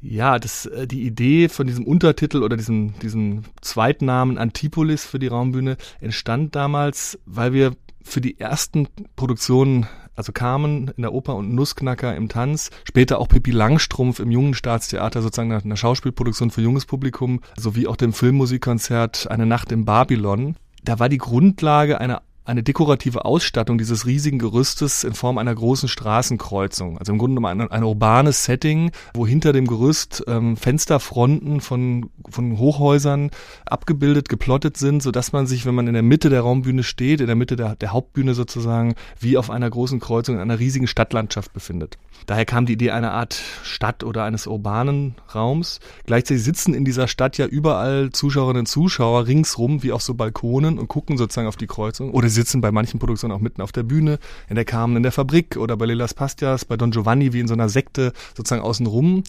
Ja, 0.00 0.38
das, 0.38 0.66
äh, 0.66 0.86
die 0.86 1.02
Idee 1.02 1.48
von 1.48 1.66
diesem 1.66 1.84
Untertitel 1.84 2.44
oder 2.44 2.56
diesem, 2.56 2.96
diesem 3.00 3.42
Zweitnamen 3.60 4.38
Antipolis 4.38 5.04
für 5.04 5.18
die 5.18 5.26
Raumbühne 5.26 5.76
entstand 6.00 6.54
damals, 6.54 7.18
weil 7.26 7.52
wir 7.52 7.72
für 8.02 8.20
die 8.20 8.38
ersten 8.38 8.88
Produktionen 9.16 9.86
also 10.18 10.32
Carmen 10.32 10.88
in 10.96 11.02
der 11.02 11.14
Oper 11.14 11.36
und 11.36 11.54
Nussknacker 11.54 12.14
im 12.16 12.28
Tanz, 12.28 12.70
später 12.84 13.20
auch 13.20 13.28
Pippi 13.28 13.52
Langstrumpf 13.52 14.18
im 14.18 14.32
Jungen 14.32 14.52
Staatstheater, 14.52 15.22
sozusagen 15.22 15.52
eine 15.52 15.76
Schauspielproduktion 15.76 16.50
für 16.50 16.60
junges 16.60 16.86
Publikum, 16.86 17.40
sowie 17.56 17.86
auch 17.86 17.96
dem 17.96 18.12
Filmmusikkonzert 18.12 19.30
Eine 19.30 19.46
Nacht 19.46 19.70
im 19.70 19.84
Babylon. 19.84 20.56
Da 20.82 20.98
war 20.98 21.08
die 21.08 21.18
Grundlage 21.18 22.00
eine 22.00 22.20
eine 22.48 22.62
dekorative 22.62 23.26
Ausstattung 23.26 23.76
dieses 23.76 24.06
riesigen 24.06 24.38
Gerüstes 24.38 25.04
in 25.04 25.12
Form 25.12 25.36
einer 25.36 25.54
großen 25.54 25.88
Straßenkreuzung. 25.88 26.98
Also 26.98 27.12
im 27.12 27.18
Grunde 27.18 27.36
genommen 27.36 27.60
ein, 27.60 27.70
ein 27.70 27.84
urbanes 27.84 28.44
Setting, 28.44 28.90
wo 29.12 29.26
hinter 29.26 29.52
dem 29.52 29.66
Gerüst 29.66 30.24
ähm, 30.26 30.56
Fensterfronten 30.56 31.60
von, 31.60 32.08
von 32.28 32.56
Hochhäusern 32.58 33.30
abgebildet, 33.66 34.30
geplottet 34.30 34.78
sind, 34.78 35.02
so 35.02 35.10
dass 35.10 35.32
man 35.32 35.46
sich, 35.46 35.66
wenn 35.66 35.74
man 35.74 35.88
in 35.88 35.92
der 35.92 36.02
Mitte 36.02 36.30
der 36.30 36.40
Raumbühne 36.40 36.84
steht, 36.84 37.20
in 37.20 37.26
der 37.26 37.36
Mitte 37.36 37.54
der, 37.54 37.76
der 37.76 37.92
Hauptbühne 37.92 38.32
sozusagen, 38.32 38.94
wie 39.20 39.36
auf 39.36 39.50
einer 39.50 39.68
großen 39.68 40.00
Kreuzung 40.00 40.36
in 40.36 40.40
einer 40.40 40.58
riesigen 40.58 40.86
Stadtlandschaft 40.86 41.52
befindet. 41.52 41.98
Daher 42.26 42.46
kam 42.46 42.64
die 42.64 42.72
Idee 42.72 42.90
einer 42.92 43.12
Art 43.12 43.40
Stadt 43.62 44.04
oder 44.04 44.24
eines 44.24 44.46
urbanen 44.46 45.16
Raums. 45.34 45.80
Gleichzeitig 46.06 46.42
sitzen 46.42 46.72
in 46.72 46.84
dieser 46.84 47.08
Stadt 47.08 47.36
ja 47.36 47.46
überall 47.46 48.10
Zuschauerinnen 48.10 48.60
und 48.60 48.66
Zuschauer 48.66 49.26
ringsrum, 49.26 49.82
wie 49.82 49.92
auf 49.92 50.02
so 50.02 50.14
Balkonen 50.14 50.78
und 50.78 50.88
gucken 50.88 51.18
sozusagen 51.18 51.46
auf 51.46 51.56
die 51.56 51.66
Kreuzung 51.66 52.10
oder 52.12 52.28
sitzen 52.38 52.60
bei 52.60 52.72
manchen 52.72 52.98
Produktionen 52.98 53.34
auch 53.34 53.40
mitten 53.40 53.62
auf 53.62 53.72
der 53.72 53.82
Bühne, 53.82 54.18
in 54.48 54.54
der 54.54 54.64
Carmen 54.64 54.96
in 54.96 55.02
der 55.02 55.12
Fabrik 55.12 55.56
oder 55.56 55.76
bei 55.76 55.86
Lelas 55.86 56.14
Pastias, 56.14 56.64
bei 56.64 56.76
Don 56.76 56.90
Giovanni 56.90 57.32
wie 57.32 57.40
in 57.40 57.48
so 57.48 57.54
einer 57.54 57.68
Sekte 57.68 58.12
sozusagen 58.36 58.62
außenrum. 58.62 59.24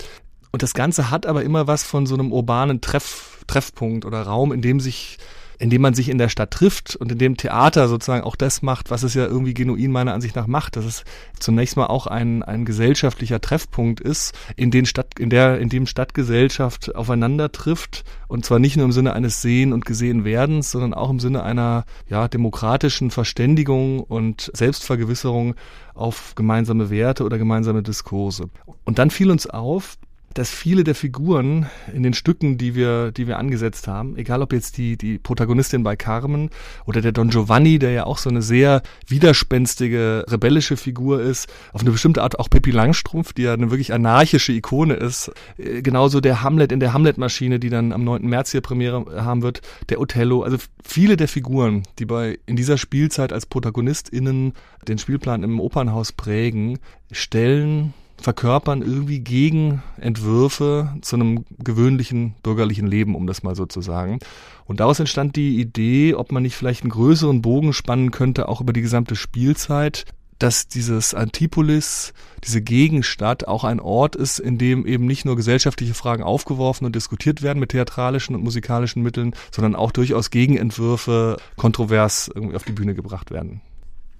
Und 0.52 0.64
das 0.64 0.74
Ganze 0.74 1.12
hat 1.12 1.26
aber 1.26 1.44
immer 1.44 1.68
was 1.68 1.84
von 1.84 2.06
so 2.06 2.16
einem 2.16 2.32
urbanen 2.32 2.82
Treff, 2.82 3.44
Treffpunkt 3.48 4.06
oder 4.06 4.22
Raum, 4.22 4.52
in 4.52 4.62
dem 4.62 4.80
sich 4.80 5.18
indem 5.60 5.82
man 5.82 5.94
sich 5.94 6.10
in 6.10 6.18
der 6.18 6.30
Stadt 6.30 6.52
trifft 6.52 6.96
und 6.96 7.12
in 7.12 7.18
dem 7.18 7.38
Theater 7.38 7.88
sozusagen 7.88 8.24
auch 8.24 8.36
das 8.36 8.62
macht, 8.62 8.90
was 8.90 9.04
es 9.04 9.14
ja 9.14 9.26
irgendwie 9.26 9.54
genuin 9.54 9.92
meiner 9.92 10.14
Ansicht 10.14 10.36
nach 10.36 10.48
macht, 10.48 10.78
dass 10.78 10.86
es 10.86 11.04
zunächst 11.40 11.78
mal 11.78 11.88
auch 11.88 12.08
ein, 12.08 12.44
ein 12.44 12.66
gesellschaftlicher 12.66 13.42
Treffpunkt 13.42 14.00
ist, 14.00 14.34
in 14.56 14.72
den 14.72 14.86
Stadt, 14.86 15.20
in 15.20 15.30
der, 15.30 15.60
in 15.60 15.70
dem 15.70 15.86
Stadtgesellschaft 15.86 16.96
aufeinander 16.96 17.52
trifft 17.52 18.06
und 18.30 18.46
zwar 18.46 18.60
nicht 18.60 18.78
nur 18.78 18.86
im 18.86 18.92
Sinne 18.92 19.14
eines 19.14 19.42
Sehen 19.42 19.74
und 19.74 19.86
Gesehen 19.86 20.24
werdens, 20.24 20.72
sondern 20.72 20.94
auch 20.94 21.10
im 21.10 21.20
Sinne 21.20 21.44
einer, 21.44 21.86
ja, 22.08 22.28
demokratischen 22.28 23.12
Verständigung 23.12 24.00
und 24.00 24.52
Selbstvergewisserung 24.54 25.56
auf 25.94 26.36
gemeinsame 26.36 26.90
Werte 26.90 27.24
oder 27.26 27.38
gemeinsame 27.38 27.84
Diskurse. 27.84 28.50
Und 28.86 29.00
dann 29.00 29.10
fiel 29.10 29.32
uns 29.32 29.48
auf, 29.48 29.98
dass 30.34 30.50
viele 30.50 30.84
der 30.84 30.96
Figuren 30.96 31.68
in 31.94 32.04
den 32.04 32.14
Stücken, 32.14 32.58
die 32.58 32.76
wir, 32.76 33.12
die 33.12 33.28
wir 33.28 33.38
angesetzt 33.40 33.88
haben, 33.88 34.16
egal 34.18 34.42
ob 34.42 34.54
jetzt 34.54 34.78
die, 34.78 34.98
die 34.98 35.18
Protagonistin 35.18 35.84
bei 35.84 35.96
Carmen 35.96 36.50
oder 36.86 37.02
der 37.02 37.12
Don 37.12 37.30
Giovanni, 37.30 37.80
der 37.80 37.92
ja 37.92 38.04
auch 38.06 38.18
so 38.18 38.30
eine 38.30 38.42
sehr 38.42 38.82
widerspenstige, 39.08 40.26
rebellische 40.28 40.78
Figur 40.78 41.22
ist, 41.22 41.52
auf 41.74 41.82
eine 41.82 41.92
bestimmte 41.92 42.22
Art 42.22 42.40
auch 42.40 42.50
Pippi 42.50 42.72
Langstrumpf, 42.72 43.34
die 43.34 43.44
ja 43.44 43.54
eine 43.54 43.72
wirklich 43.72 43.94
anarchische 43.94 44.54
Ikone 44.54 44.94
ist, 44.94 45.32
äh, 45.58 45.82
genauso 45.82 46.22
der 46.22 46.44
Hamlet 46.44 46.72
in 46.72 46.80
der 46.80 46.94
Hamlet-Maschine, 46.94 47.60
die 47.60 47.70
dann 47.70 47.92
am 47.92 48.04
9. 48.04 48.28
März 48.28 48.52
hier 48.52 48.62
Premiere 48.62 49.24
haben 49.24 49.42
wird, 49.42 49.62
der 49.90 50.00
Othello, 50.00 50.44
also 50.44 50.58
viele 50.84 51.18
der 51.18 51.28
Figuren, 51.28 51.84
die 51.98 52.06
bei, 52.06 52.40
in 52.46 52.56
dieser 52.56 52.78
Spielzeit 52.78 53.34
als 53.34 53.46
ProtagonistInnen 53.46 54.54
den 54.88 54.98
Spielplan 54.98 55.44
im 55.44 55.60
Opernhaus 55.60 56.12
prägen, 56.12 56.80
stellen 57.12 57.94
verkörpern 58.22 58.82
irgendwie 58.82 59.20
Gegenentwürfe 59.20 60.96
zu 61.02 61.16
einem 61.16 61.46
gewöhnlichen 61.58 62.36
bürgerlichen 62.44 62.88
Leben, 62.88 63.16
um 63.16 63.28
das 63.28 63.44
mal 63.44 63.56
so 63.56 63.66
zu 63.66 63.82
sagen. 63.82 64.20
Und 64.66 64.80
daraus 64.80 65.00
entstand 65.00 65.36
die 65.36 65.60
Idee, 65.60 66.14
ob 66.14 66.32
man 66.32 66.44
nicht 66.44 66.56
vielleicht 66.56 66.84
einen 66.84 66.92
größeren 66.92 67.42
Bogen 67.42 67.74
spannen 67.74 68.12
könnte, 68.12 68.48
auch 68.48 68.62
über 68.62 68.74
die 68.74 68.82
gesamte 68.82 69.16
Spielzeit, 69.16 70.06
dass 70.40 70.68
dieses 70.68 71.14
Antipolis, 71.14 72.14
diese 72.46 72.62
Gegenstadt 72.62 73.48
auch 73.48 73.66
ein 73.66 73.82
Ort 73.82 74.16
ist, 74.16 74.40
in 74.40 74.58
dem 74.58 74.86
eben 74.86 75.06
nicht 75.06 75.26
nur 75.26 75.36
gesellschaftliche 75.36 75.94
Fragen 75.94 76.24
aufgeworfen 76.24 76.86
und 76.86 76.96
diskutiert 76.96 77.42
werden 77.42 77.60
mit 77.60 77.72
theatralischen 77.72 78.36
und 78.36 78.44
musikalischen 78.44 79.04
Mitteln, 79.04 79.36
sondern 79.52 79.76
auch 79.76 79.92
durchaus 79.92 80.30
Gegenentwürfe 80.32 81.38
kontrovers 81.58 82.32
irgendwie 82.34 82.56
auf 82.56 82.64
die 82.64 82.72
Bühne 82.72 82.96
gebracht 82.96 83.32
werden. 83.32 83.62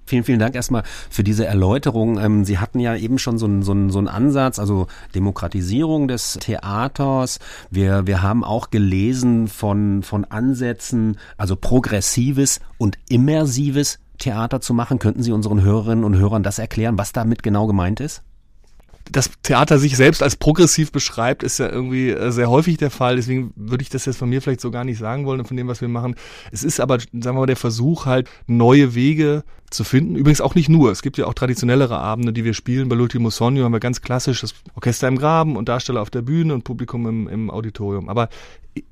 Vielen, 0.06 0.24
vielen 0.24 0.38
Dank 0.40 0.54
erstmal 0.54 0.82
für 1.08 1.22
diese 1.22 1.46
Erläuterung. 1.46 2.18
Ähm, 2.18 2.44
Sie 2.44 2.58
hatten 2.58 2.80
ja 2.80 2.96
eben 2.96 3.18
schon 3.18 3.38
so 3.38 3.46
einen, 3.46 3.62
so 3.62 3.72
einen, 3.72 3.90
so 3.90 3.98
einen 3.98 4.08
Ansatz, 4.08 4.58
also 4.58 4.86
Demokratisierung 5.14 6.08
des 6.08 6.38
Theaters. 6.40 7.38
Wir, 7.70 8.06
wir 8.06 8.22
haben 8.22 8.42
auch 8.42 8.70
gelesen 8.70 9.48
von, 9.48 10.02
von 10.02 10.24
Ansätzen, 10.24 11.16
also 11.36 11.56
progressives 11.56 12.60
und 12.78 12.98
immersives 13.08 13.98
Theater 14.18 14.60
zu 14.60 14.74
machen. 14.74 14.98
Könnten 14.98 15.22
Sie 15.22 15.32
unseren 15.32 15.62
Hörerinnen 15.62 16.04
und 16.04 16.16
Hörern 16.16 16.42
das 16.42 16.58
erklären, 16.58 16.98
was 16.98 17.12
damit 17.12 17.42
genau 17.42 17.66
gemeint 17.66 18.00
ist? 18.00 18.22
Das 19.10 19.30
Theater 19.42 19.78
sich 19.78 19.96
selbst 19.96 20.22
als 20.22 20.36
progressiv 20.36 20.92
beschreibt, 20.92 21.42
ist 21.42 21.58
ja 21.58 21.68
irgendwie 21.68 22.10
äh, 22.10 22.30
sehr 22.30 22.50
häufig 22.50 22.76
der 22.76 22.90
Fall. 22.90 23.16
Deswegen 23.16 23.52
würde 23.56 23.82
ich 23.82 23.90
das 23.90 24.04
jetzt 24.04 24.16
von 24.16 24.28
mir 24.28 24.40
vielleicht 24.42 24.60
so 24.60 24.70
gar 24.70 24.84
nicht 24.84 24.98
sagen 24.98 25.26
wollen 25.26 25.40
und 25.40 25.46
von 25.46 25.56
dem, 25.56 25.68
was 25.68 25.80
wir 25.80 25.88
machen. 25.88 26.14
Es 26.52 26.62
ist 26.62 26.80
aber, 26.80 26.98
sagen 26.98 27.10
wir 27.12 27.32
mal, 27.32 27.46
der 27.46 27.56
Versuch 27.56 28.06
halt, 28.06 28.28
neue 28.46 28.94
Wege 28.94 29.44
zu 29.70 29.84
finden. 29.84 30.16
Übrigens 30.16 30.40
auch 30.40 30.54
nicht 30.54 30.68
nur. 30.68 30.90
Es 30.90 31.02
gibt 31.02 31.16
ja 31.16 31.26
auch 31.26 31.34
traditionellere 31.34 31.98
Abende, 31.98 32.32
die 32.32 32.44
wir 32.44 32.54
spielen. 32.54 32.88
Bei 32.88 32.96
L'Ultimo 32.96 33.30
Sonio 33.30 33.64
haben 33.64 33.72
wir 33.72 33.80
ganz 33.80 34.00
klassisch 34.02 34.40
das 34.40 34.54
Orchester 34.74 35.08
im 35.08 35.16
Graben 35.16 35.56
und 35.56 35.68
Darsteller 35.68 36.02
auf 36.02 36.10
der 36.10 36.22
Bühne 36.22 36.54
und 36.54 36.64
Publikum 36.64 37.06
im, 37.06 37.28
im 37.28 37.50
Auditorium. 37.50 38.08
Aber 38.08 38.28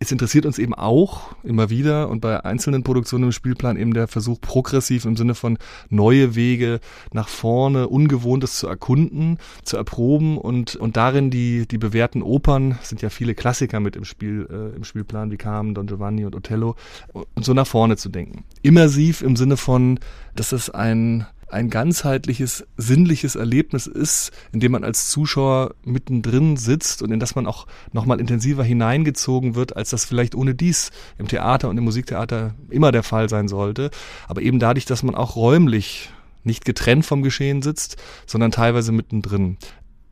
es 0.01 0.13
interessiert 0.13 0.47
uns 0.47 0.59
eben 0.59 0.75
auch 0.75 1.35
immer 1.43 1.71
wieder 1.71 2.09
und 2.09 2.21
bei 2.21 2.45
einzelnen 2.45 2.83
Produktionen 2.83 3.25
im 3.25 3.33
Spielplan 3.33 3.77
eben 3.77 3.95
der 3.95 4.09
Versuch 4.09 4.41
progressiv 4.41 5.05
im 5.05 5.17
Sinne 5.17 5.35
von 5.35 5.59
neue 5.89 6.35
Wege 6.35 6.81
nach 7.13 7.29
vorne, 7.29 7.89
Ungewohntes 7.89 8.59
zu 8.59 8.67
erkunden, 8.67 9.39
zu 9.63 9.77
erproben 9.77 10.39
und, 10.39 10.77
und 10.77 10.97
darin 10.97 11.31
die, 11.31 11.67
die 11.67 11.79
bewährten 11.79 12.23
Opern, 12.23 12.79
sind 12.83 13.03
ja 13.03 13.11
viele 13.11 13.35
Klassiker 13.35 13.81
mit 13.81 13.97
im 13.97 14.05
Spiel, 14.05 14.49
äh, 14.51 14.77
im 14.77 14.85
Spielplan 14.85 15.31
wie 15.31 15.37
Carmen, 15.37 15.75
Don 15.75 15.87
Giovanni 15.87 16.25
und 16.25 16.35
Othello, 16.35 16.75
und 17.13 17.45
so 17.45 17.55
nach 17.55 17.67
vorne 17.67 17.97
zu 17.97 18.09
denken. 18.09 18.45
Immersiv 18.63 19.23
im 19.23 19.37
Sinne 19.37 19.57
von, 19.57 20.01
dass 20.35 20.53
es 20.53 20.71
ein 20.71 21.27
ein 21.51 21.71
ganzheitliches, 21.71 22.67
sinnliches 22.77 23.37
Erlebnis 23.37 23.87
ist, 23.87 24.33
in 24.53 24.61
dem 24.61 24.73
man 24.73 24.85
als 24.85 25.09
Zuschauer 25.11 25.75
mittendrin 25.85 26.57
sitzt 26.57 27.03
und 27.03 27.11
in 27.11 27.21
das 27.21 27.35
man 27.35 27.47
auch 27.47 27.67
nochmal 27.93 28.21
intensiver 28.21 28.65
hineingezogen 28.65 29.55
wird, 29.55 29.77
als 29.77 29.91
das 29.91 30.05
vielleicht 30.05 30.35
ohne 30.35 30.55
dies 30.55 30.91
im 31.17 31.29
Theater 31.29 31.69
und 31.69 31.79
im 31.79 31.85
Musiktheater 31.85 32.55
immer 32.71 32.93
der 32.93 33.03
Fall 33.03 33.29
sein 33.29 33.49
sollte. 33.49 33.91
Aber 34.27 34.43
eben 34.43 34.59
dadurch, 34.59 34.85
dass 34.85 35.03
man 35.03 35.15
auch 35.15 35.37
räumlich 35.37 36.11
nicht 36.45 36.65
getrennt 36.65 37.05
vom 37.05 37.23
Geschehen 37.23 37.63
sitzt, 37.63 37.97
sondern 38.27 38.51
teilweise 38.51 38.93
mittendrin. 38.93 39.59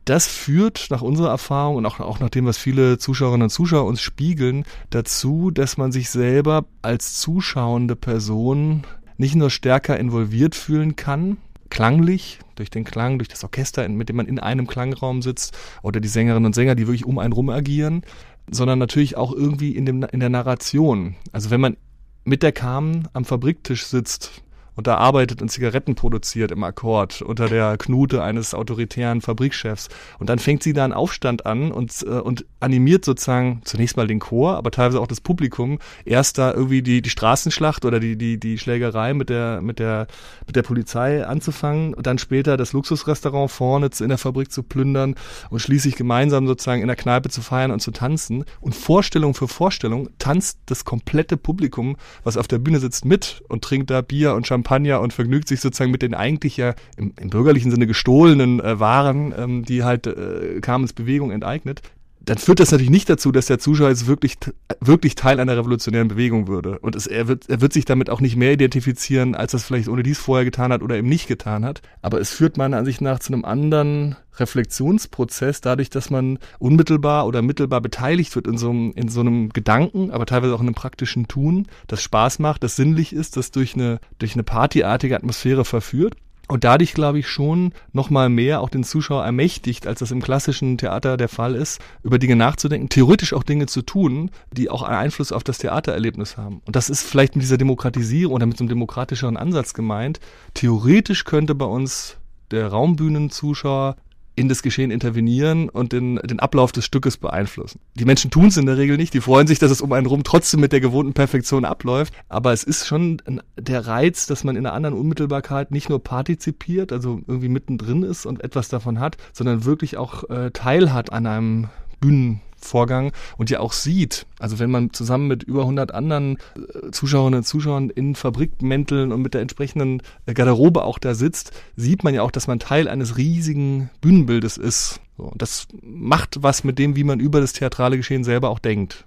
Das 0.05 0.25
führt 0.25 0.87
nach 0.89 1.01
unserer 1.01 1.29
Erfahrung 1.29 1.75
und 1.75 1.85
auch, 1.85 1.99
auch 1.99 2.21
nach 2.21 2.29
dem, 2.29 2.45
was 2.45 2.57
viele 2.57 2.97
Zuschauerinnen 2.97 3.43
und 3.43 3.49
Zuschauer 3.49 3.85
uns 3.85 3.99
spiegeln, 3.99 4.63
dazu, 4.89 5.51
dass 5.51 5.75
man 5.75 5.91
sich 5.91 6.09
selber 6.09 6.63
als 6.81 7.19
zuschauende 7.19 7.97
Person 7.97 8.83
nicht 9.17 9.35
nur 9.35 9.49
stärker 9.49 9.99
involviert 9.99 10.55
fühlen 10.55 10.95
kann, 10.95 11.37
klanglich, 11.69 12.39
durch 12.55 12.69
den 12.69 12.83
Klang, 12.83 13.19
durch 13.19 13.27
das 13.27 13.43
Orchester, 13.43 13.87
mit 13.89 14.09
dem 14.09 14.15
man 14.15 14.27
in 14.27 14.39
einem 14.39 14.67
Klangraum 14.67 15.21
sitzt, 15.21 15.57
oder 15.83 15.99
die 15.99 16.07
Sängerinnen 16.07 16.45
und 16.45 16.55
Sänger, 16.55 16.75
die 16.75 16.87
wirklich 16.87 17.05
um 17.05 17.19
einen 17.19 17.33
rum 17.33 17.49
agieren, 17.49 18.03
sondern 18.49 18.79
natürlich 18.79 19.17
auch 19.17 19.33
irgendwie 19.33 19.75
in, 19.75 19.85
dem, 19.85 20.03
in 20.03 20.19
der 20.19 20.29
Narration. 20.29 21.15
Also 21.31 21.49
wenn 21.49 21.61
man 21.61 21.77
mit 22.23 22.43
der 22.43 22.51
Carmen 22.51 23.07
am 23.13 23.25
Fabriktisch 23.25 23.85
sitzt 23.85 24.43
und 24.77 24.87
da 24.87 24.95
arbeitet 24.95 25.41
und 25.41 25.49
Zigaretten 25.49 25.95
produziert 25.95 26.51
im 26.51 26.63
Akkord 26.63 27.21
unter 27.23 27.49
der 27.49 27.77
Knute 27.77 28.21
eines 28.23 28.53
autoritären 28.53 29.21
Fabrikchefs. 29.21 29.89
Und 30.19 30.29
dann 30.29 30.39
fängt 30.39 30.63
sie 30.63 30.71
da 30.71 30.83
einen 30.83 30.93
Aufstand 30.93 31.45
an 31.47 31.71
und, 31.71 32.03
äh, 32.03 32.11
und 32.11 32.45
animiert 32.59 33.03
sozusagen 33.03 33.61
zunächst 33.65 33.97
mal 33.97 34.07
den 34.07 34.19
Chor, 34.19 34.55
aber 34.55 34.69
teilweise 34.69 35.01
auch 35.01 35.07
das 35.07 35.19
Publikum, 35.19 35.79
erst 36.05 36.37
da 36.37 36.53
irgendwie 36.53 36.83
die, 36.83 37.01
die 37.01 37.09
Straßenschlacht 37.09 37.85
oder 37.85 37.99
die, 37.99 38.17
die, 38.17 38.39
die 38.39 38.59
Schlägerei 38.59 39.15
mit 39.15 39.29
der, 39.29 39.61
mit 39.61 39.79
der, 39.79 40.07
mit 40.45 40.55
der 40.55 40.63
Polizei 40.63 41.25
anzufangen 41.25 41.95
und 41.95 42.05
dann 42.05 42.19
später 42.19 42.55
das 42.55 42.71
Luxusrestaurant 42.73 43.49
vorne 43.49 43.89
in 43.99 44.09
der 44.09 44.17
Fabrik 44.17 44.51
zu 44.51 44.61
plündern 44.61 45.15
und 45.49 45.59
schließlich 45.59 45.95
gemeinsam 45.95 46.45
sozusagen 46.45 46.81
in 46.81 46.87
der 46.87 46.95
Kneipe 46.95 47.29
zu 47.29 47.41
feiern 47.41 47.71
und 47.71 47.79
zu 47.79 47.91
tanzen. 47.91 48.45
Und 48.61 48.75
Vorstellung 48.75 49.33
für 49.33 49.47
Vorstellung 49.47 50.09
tanzt 50.19 50.59
das 50.67 50.85
komplette 50.85 51.35
Publikum, 51.35 51.95
was 52.23 52.37
auf 52.37 52.47
der 52.47 52.59
Bühne 52.59 52.79
sitzt, 52.79 53.05
mit 53.05 53.41
und 53.47 53.63
trinkt 53.63 53.89
da 53.89 54.01
Bier 54.01 54.35
und 54.35 54.45
Champagner 54.45 54.66
Champagner 54.67 54.99
und 54.99 55.13
vergnügt 55.13 55.47
sich 55.47 55.61
sozusagen 55.61 55.91
mit 55.91 56.01
den 56.01 56.13
eigentlich 56.13 56.57
ja 56.57 56.75
im, 56.97 57.13
im 57.19 57.29
bürgerlichen 57.29 57.71
Sinne 57.71 57.87
gestohlenen 57.87 58.59
äh, 58.59 58.79
Waren, 58.79 59.33
ähm, 59.37 59.63
die 59.63 59.83
halt 59.83 60.07
äh, 60.07 60.59
Carmens 60.61 60.93
Bewegung 60.93 61.31
enteignet 61.31 61.81
dann 62.27 62.37
führt 62.37 62.59
das 62.59 62.71
natürlich 62.71 62.91
nicht 62.91 63.09
dazu, 63.09 63.31
dass 63.31 63.45
der 63.45 63.57
Zuschauer 63.57 63.87
jetzt 63.87 64.05
wirklich, 64.05 64.37
wirklich 64.81 65.15
Teil 65.15 65.39
einer 65.39 65.55
revolutionären 65.55 66.09
Bewegung 66.09 66.47
würde. 66.47 66.77
Und 66.79 66.93
es, 66.93 67.07
er, 67.07 67.29
wird, 67.29 67.49
er 67.49 67.61
wird 67.61 67.71
sich 67.71 67.85
damit 67.85 68.09
auch 68.09 68.19
nicht 68.19 68.35
mehr 68.35 68.51
identifizieren, 68.51 69.33
als 69.33 69.53
das 69.53 69.63
vielleicht 69.63 69.87
ohne 69.87 70.03
dies 70.03 70.19
vorher 70.19 70.43
getan 70.43 70.73
hat 70.73 70.81
oder 70.81 70.97
eben 70.97 71.07
nicht 71.07 71.29
getan 71.29 71.63
hat. 71.63 71.81
Aber 72.01 72.19
es 72.19 72.31
führt 72.31 72.57
meiner 72.57 72.77
Ansicht 72.77 72.99
nach 72.99 73.19
zu 73.19 73.31
einem 73.31 73.45
anderen 73.45 74.17
Reflexionsprozess, 74.35 75.61
dadurch, 75.61 75.89
dass 75.89 76.09
man 76.09 76.37
unmittelbar 76.59 77.25
oder 77.27 77.41
mittelbar 77.41 77.79
beteiligt 77.79 78.35
wird 78.35 78.45
in 78.45 78.57
so 78.57 78.71
einem, 78.71 78.91
in 78.91 79.07
so 79.07 79.21
einem 79.21 79.49
Gedanken, 79.49 80.11
aber 80.11 80.25
teilweise 80.25 80.53
auch 80.53 80.59
in 80.59 80.67
einem 80.67 80.75
praktischen 80.75 81.29
Tun, 81.29 81.67
das 81.87 82.03
Spaß 82.03 82.39
macht, 82.39 82.61
das 82.61 82.75
sinnlich 82.75 83.13
ist, 83.13 83.37
das 83.37 83.51
durch 83.51 83.75
eine, 83.75 83.99
durch 84.19 84.33
eine 84.33 84.43
partyartige 84.43 85.15
Atmosphäre 85.15 85.63
verführt 85.63 86.17
und 86.47 86.63
dadurch, 86.63 86.93
glaube 86.93 87.19
ich, 87.19 87.27
schon 87.27 87.73
nochmal 87.91 88.29
mehr 88.29 88.61
auch 88.61 88.69
den 88.69 88.83
Zuschauer 88.83 89.25
ermächtigt, 89.25 89.85
als 89.85 89.99
das 89.99 90.11
im 90.11 90.21
klassischen 90.21 90.77
Theater 90.77 91.17
der 91.17 91.27
Fall 91.27 91.55
ist, 91.55 91.81
über 92.03 92.19
Dinge 92.19 92.37
nachzudenken, 92.37 92.89
theoretisch 92.89 93.33
auch 93.33 93.43
Dinge 93.43 93.65
zu 93.65 93.81
tun, 93.81 94.31
die 94.51 94.69
auch 94.69 94.81
einen 94.81 94.97
Einfluss 94.97 95.31
auf 95.31 95.43
das 95.43 95.57
Theatererlebnis 95.57 96.37
haben. 96.37 96.61
Und 96.65 96.75
das 96.75 96.89
ist 96.89 97.03
vielleicht 97.03 97.35
mit 97.35 97.43
dieser 97.43 97.57
Demokratisierung 97.57 98.33
oder 98.33 98.45
mit 98.45 98.57
so 98.57 98.63
einem 98.63 98.69
demokratischeren 98.69 99.35
Ansatz 99.35 99.73
gemeint. 99.73 100.19
Theoretisch 100.53 101.25
könnte 101.25 101.53
bei 101.53 101.65
uns 101.65 102.17
der 102.51 102.67
Raumbühnenzuschauer 102.67 103.97
in 104.37 104.47
das 104.47 104.61
Geschehen 104.61 104.91
intervenieren 104.91 105.67
und 105.67 105.91
den, 105.91 106.17
den 106.17 106.39
Ablauf 106.39 106.71
des 106.71 106.85
Stückes 106.85 107.17
beeinflussen. 107.17 107.79
Die 107.95 108.05
Menschen 108.05 108.29
tun 108.29 108.47
es 108.47 108.57
in 108.57 108.67
der 108.67 108.77
Regel 108.77 108.95
nicht, 108.95 109.13
die 109.13 109.21
freuen 109.21 109.47
sich, 109.47 109.57
dass 109.57 109.71
es 109.71 109.81
um 109.81 109.91
einen 109.91 110.05
rum 110.05 110.23
trotzdem 110.23 110.59
mit 110.59 110.71
der 110.71 110.79
gewohnten 110.79 111.13
Perfektion 111.13 111.65
abläuft, 111.65 112.13
aber 112.29 112.53
es 112.53 112.63
ist 112.63 112.85
schon 112.85 113.21
der 113.59 113.87
Reiz, 113.87 114.27
dass 114.27 114.43
man 114.43 114.55
in 114.55 114.65
einer 114.65 114.75
anderen 114.75 114.95
Unmittelbarkeit 114.95 115.71
nicht 115.71 115.89
nur 115.89 116.03
partizipiert, 116.03 116.91
also 116.91 117.19
irgendwie 117.27 117.49
mittendrin 117.49 118.03
ist 118.03 118.27
und 118.27 118.43
etwas 118.43 118.69
davon 118.69 118.99
hat, 118.99 119.17
sondern 119.33 119.65
wirklich 119.65 119.97
auch 119.97 120.29
äh, 120.29 120.51
Teil 120.51 120.93
hat 120.93 121.11
an 121.11 121.25
einem 121.25 121.69
Bühnen 121.99 122.41
Vorgang 122.57 123.11
und 123.37 123.49
ja 123.49 123.59
auch 123.59 123.73
sieht, 123.73 124.25
also 124.39 124.59
wenn 124.59 124.71
man 124.71 124.93
zusammen 124.93 125.27
mit 125.27 125.43
über 125.43 125.61
100 125.61 125.93
anderen 125.93 126.37
äh, 126.55 126.91
Zuschauerinnen 126.91 127.39
und 127.39 127.43
Zuschauern 127.43 127.89
in 127.89 128.15
Fabrikmänteln 128.15 129.11
und 129.11 129.21
mit 129.21 129.33
der 129.33 129.41
entsprechenden 129.41 130.01
äh, 130.25 130.33
Garderobe 130.33 130.83
auch 130.83 130.99
da 130.99 131.13
sitzt, 131.13 131.51
sieht 131.75 132.03
man 132.03 132.13
ja 132.13 132.23
auch, 132.23 132.31
dass 132.31 132.47
man 132.47 132.59
Teil 132.59 132.87
eines 132.87 133.17
riesigen 133.17 133.89
Bühnenbildes 134.01 134.57
ist. 134.57 134.99
So, 135.17 135.23
und 135.23 135.41
das 135.41 135.67
macht 135.81 136.43
was 136.43 136.63
mit 136.63 136.77
dem, 136.79 136.95
wie 136.95 137.03
man 137.03 137.19
über 137.19 137.41
das 137.41 137.53
theatrale 137.53 137.97
Geschehen 137.97 138.23
selber 138.23 138.49
auch 138.49 138.59
denkt. 138.59 139.05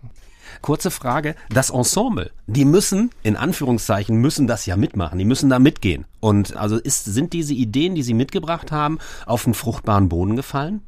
Kurze 0.62 0.90
Frage, 0.90 1.37
das 1.49 1.71
Ensemble, 1.71 2.30
die 2.47 2.64
müssen, 2.64 3.11
in 3.23 3.37
Anführungszeichen, 3.37 4.16
müssen 4.16 4.47
das 4.47 4.66
ja 4.66 4.76
mitmachen, 4.76 5.19
die 5.19 5.25
müssen 5.25 5.49
da 5.49 5.59
mitgehen. 5.59 6.04
Und 6.19 6.57
also 6.57 6.76
ist, 6.76 7.04
sind 7.04 7.33
diese 7.33 7.54
Ideen, 7.54 7.95
die 7.95 8.02
Sie 8.02 8.14
mitgebracht 8.14 8.73
haben, 8.73 8.99
auf 9.26 9.47
einen 9.47 9.54
fruchtbaren 9.54 10.09
Boden 10.09 10.37
gefallen? 10.37 10.83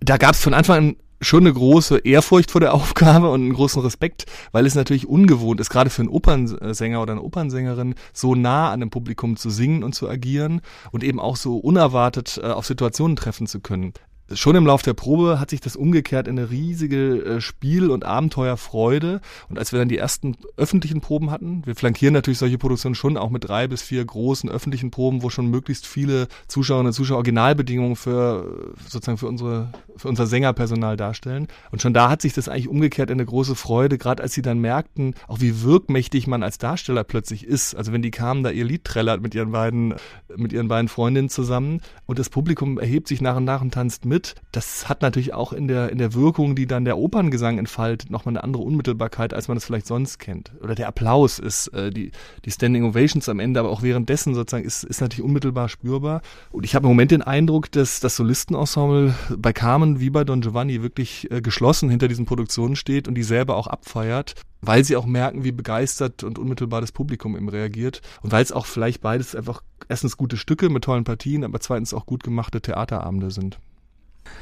Da 0.00 0.16
gab 0.16 0.34
es 0.34 0.40
von 0.40 0.54
Anfang 0.54 0.76
an 0.76 0.96
schon 1.20 1.44
eine 1.44 1.52
große 1.52 1.98
Ehrfurcht 1.98 2.50
vor 2.50 2.60
der 2.60 2.74
Aufgabe 2.78 3.30
und 3.30 3.42
einen 3.42 3.52
großen 3.52 3.82
Respekt, 3.82 4.26
weil 4.52 4.66
es 4.66 4.74
natürlich 4.74 5.08
ungewohnt 5.08 5.60
ist, 5.60 5.70
gerade 5.70 5.90
für 5.90 6.02
einen 6.02 6.10
Opernsänger 6.10 7.02
oder 7.02 7.12
eine 7.12 7.22
Opernsängerin, 7.22 7.94
so 8.12 8.34
nah 8.34 8.70
an 8.70 8.80
dem 8.80 8.90
Publikum 8.90 9.36
zu 9.36 9.50
singen 9.50 9.82
und 9.82 9.94
zu 9.94 10.08
agieren 10.08 10.60
und 10.90 11.04
eben 11.04 11.20
auch 11.20 11.36
so 11.36 11.58
unerwartet 11.58 12.40
äh, 12.42 12.46
auf 12.46 12.66
Situationen 12.66 13.16
treffen 13.16 13.46
zu 13.46 13.60
können 13.60 13.92
schon 14.32 14.56
im 14.56 14.66
Lauf 14.66 14.82
der 14.82 14.94
Probe 14.94 15.40
hat 15.40 15.50
sich 15.50 15.60
das 15.60 15.76
umgekehrt 15.76 16.28
in 16.28 16.38
eine 16.38 16.50
riesige 16.50 17.24
äh, 17.24 17.40
Spiel- 17.40 17.90
und 17.90 18.04
Abenteuerfreude. 18.04 19.20
Und 19.48 19.58
als 19.58 19.72
wir 19.72 19.78
dann 19.78 19.88
die 19.88 19.98
ersten 19.98 20.36
öffentlichen 20.56 21.00
Proben 21.00 21.30
hatten, 21.30 21.62
wir 21.64 21.74
flankieren 21.74 22.14
natürlich 22.14 22.38
solche 22.38 22.58
Produktionen 22.58 22.94
schon 22.94 23.16
auch 23.16 23.30
mit 23.30 23.48
drei 23.48 23.66
bis 23.66 23.82
vier 23.82 24.04
großen 24.04 24.50
öffentlichen 24.50 24.90
Proben, 24.90 25.22
wo 25.22 25.30
schon 25.30 25.46
möglichst 25.46 25.86
viele 25.86 26.28
Zuschauerinnen 26.48 26.88
und 26.88 26.92
Zuschauer 26.92 27.16
Originalbedingungen 27.16 27.96
für 27.96 28.74
sozusagen 28.86 29.18
für 29.18 29.28
unsere 29.28 29.72
für 29.96 30.08
unser 30.08 30.26
Sängerpersonal 30.26 30.96
darstellen. 30.96 31.48
Und 31.72 31.82
schon 31.82 31.94
da 31.94 32.08
hat 32.10 32.22
sich 32.22 32.32
das 32.32 32.48
eigentlich 32.48 32.68
umgekehrt 32.68 33.10
in 33.10 33.14
eine 33.14 33.26
große 33.26 33.54
Freude, 33.54 33.98
gerade 33.98 34.22
als 34.22 34.34
sie 34.34 34.42
dann 34.42 34.60
merkten, 34.60 35.14
auch 35.26 35.40
wie 35.40 35.62
wirkmächtig 35.62 36.26
man 36.26 36.42
als 36.42 36.58
Darsteller 36.58 37.02
plötzlich 37.02 37.44
ist. 37.44 37.74
Also 37.74 37.92
wenn 37.92 38.02
die 38.02 38.10
kamen, 38.10 38.44
da 38.44 38.50
ihr 38.50 38.64
Lied 38.64 38.84
trällert 38.84 39.20
mit 39.20 39.34
ihren 39.34 39.50
beiden 39.52 39.94
mit 40.36 40.52
ihren 40.52 40.68
beiden 40.68 40.88
Freundinnen 40.88 41.28
zusammen 41.28 41.80
und 42.06 42.18
das 42.18 42.28
Publikum 42.28 42.78
erhebt 42.78 43.08
sich 43.08 43.20
nach 43.20 43.36
und 43.36 43.44
nach 43.44 43.62
und 43.62 43.74
tanzt 43.74 44.04
mit 44.04 44.17
tritt, 44.18 44.34
das 44.52 44.88
hat 44.88 45.02
natürlich 45.02 45.34
auch 45.34 45.52
in 45.52 45.68
der, 45.68 45.90
in 45.90 45.98
der 45.98 46.14
Wirkung, 46.14 46.54
die 46.56 46.66
dann 46.66 46.84
der 46.84 46.98
Operngesang 46.98 47.58
entfaltet, 47.58 48.10
nochmal 48.10 48.32
eine 48.32 48.44
andere 48.44 48.62
Unmittelbarkeit, 48.62 49.34
als 49.34 49.48
man 49.48 49.56
das 49.56 49.64
vielleicht 49.64 49.86
sonst 49.86 50.18
kennt. 50.18 50.52
Oder 50.62 50.74
der 50.74 50.88
Applaus 50.88 51.38
ist, 51.38 51.68
äh, 51.68 51.90
die, 51.90 52.12
die 52.44 52.50
Standing 52.50 52.84
Ovations 52.84 53.28
am 53.28 53.40
Ende, 53.40 53.60
aber 53.60 53.70
auch 53.70 53.82
währenddessen 53.82 54.34
sozusagen 54.34 54.64
ist, 54.64 54.84
ist 54.84 55.00
natürlich 55.00 55.24
unmittelbar 55.24 55.68
spürbar. 55.68 56.22
Und 56.50 56.64
ich 56.64 56.74
habe 56.74 56.86
im 56.86 56.90
Moment 56.90 57.10
den 57.10 57.22
Eindruck, 57.22 57.70
dass 57.72 58.00
das 58.00 58.16
Solistenensemble 58.16 59.14
bei 59.36 59.52
Carmen 59.52 60.00
wie 60.00 60.10
bei 60.10 60.24
Don 60.24 60.40
Giovanni 60.40 60.82
wirklich 60.82 61.30
äh, 61.30 61.40
geschlossen 61.40 61.90
hinter 61.90 62.08
diesen 62.08 62.26
Produktionen 62.26 62.76
steht 62.76 63.08
und 63.08 63.14
die 63.14 63.22
selber 63.22 63.56
auch 63.56 63.66
abfeiert 63.66 64.34
weil 64.60 64.82
sie 64.82 64.96
auch 64.96 65.06
merken, 65.06 65.44
wie 65.44 65.52
begeistert 65.52 66.24
und 66.24 66.36
unmittelbar 66.36 66.80
das 66.80 66.90
Publikum 66.90 67.36
eben 67.36 67.48
reagiert 67.48 68.00
und 68.22 68.32
weil 68.32 68.42
es 68.42 68.50
auch 68.50 68.66
vielleicht 68.66 69.00
beides 69.00 69.36
einfach 69.36 69.62
erstens 69.88 70.16
gute 70.16 70.36
Stücke 70.36 70.68
mit 70.68 70.82
tollen 70.82 71.04
Partien, 71.04 71.44
aber 71.44 71.60
zweitens 71.60 71.94
auch 71.94 72.06
gut 72.06 72.24
gemachte 72.24 72.60
Theaterabende 72.60 73.30
sind. 73.30 73.60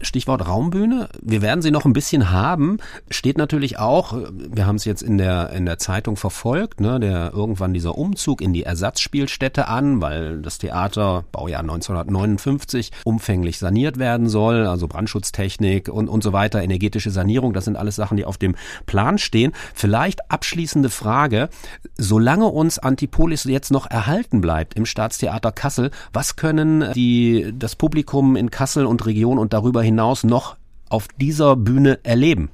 Stichwort 0.02 0.46
Raumbühne. 0.46 1.08
Wir 1.22 1.42
werden 1.42 1.62
sie 1.62 1.70
noch 1.70 1.84
ein 1.84 1.92
bisschen 1.92 2.30
haben. 2.30 2.78
Steht 3.10 3.38
natürlich 3.38 3.78
auch, 3.78 4.16
wir 4.32 4.66
haben 4.66 4.76
es 4.76 4.84
jetzt 4.84 5.02
in 5.02 5.18
der, 5.18 5.50
in 5.50 5.66
der 5.66 5.78
Zeitung 5.78 6.16
verfolgt, 6.16 6.80
ne, 6.80 7.00
der 7.00 7.32
irgendwann 7.32 7.74
dieser 7.74 7.96
Umzug 7.96 8.40
in 8.40 8.52
die 8.52 8.62
Ersatzspielstätte 8.62 9.68
an, 9.68 10.00
weil 10.00 10.40
das 10.42 10.58
Theater, 10.58 11.24
Baujahr 11.32 11.60
1959, 11.60 12.92
umfänglich 13.04 13.58
saniert 13.58 13.98
werden 13.98 14.28
soll, 14.28 14.66
also 14.66 14.88
Brandschutztechnik 14.88 15.88
und, 15.88 16.08
und 16.08 16.22
so 16.22 16.32
weiter, 16.32 16.62
energetische 16.62 17.10
Sanierung, 17.10 17.52
das 17.52 17.64
sind 17.64 17.76
alles 17.76 17.96
Sachen, 17.96 18.16
die 18.16 18.24
auf 18.24 18.38
dem 18.38 18.56
Plan 18.86 19.18
stehen. 19.18 19.52
Vielleicht 19.74 20.30
abschließende 20.30 20.90
Frage, 20.90 21.48
solange 21.96 22.46
uns 22.46 22.78
Antipolis 22.78 23.44
jetzt 23.44 23.70
noch 23.70 23.90
erhalten 23.90 24.40
bleibt 24.40 24.74
im 24.74 24.86
Staatstheater 24.86 25.52
Kassel, 25.52 25.90
was 26.12 26.36
können 26.36 26.92
die, 26.94 27.52
das 27.56 27.76
Publikum 27.76 28.36
in 28.36 28.50
Kassel 28.50 28.86
und 28.86 29.04
Region 29.06 29.38
und 29.38 29.52
darüber 29.52 29.75
hinaus 29.82 30.24
noch 30.24 30.56
auf 30.88 31.08
dieser 31.18 31.56
Bühne 31.56 32.00
erleben? 32.04 32.50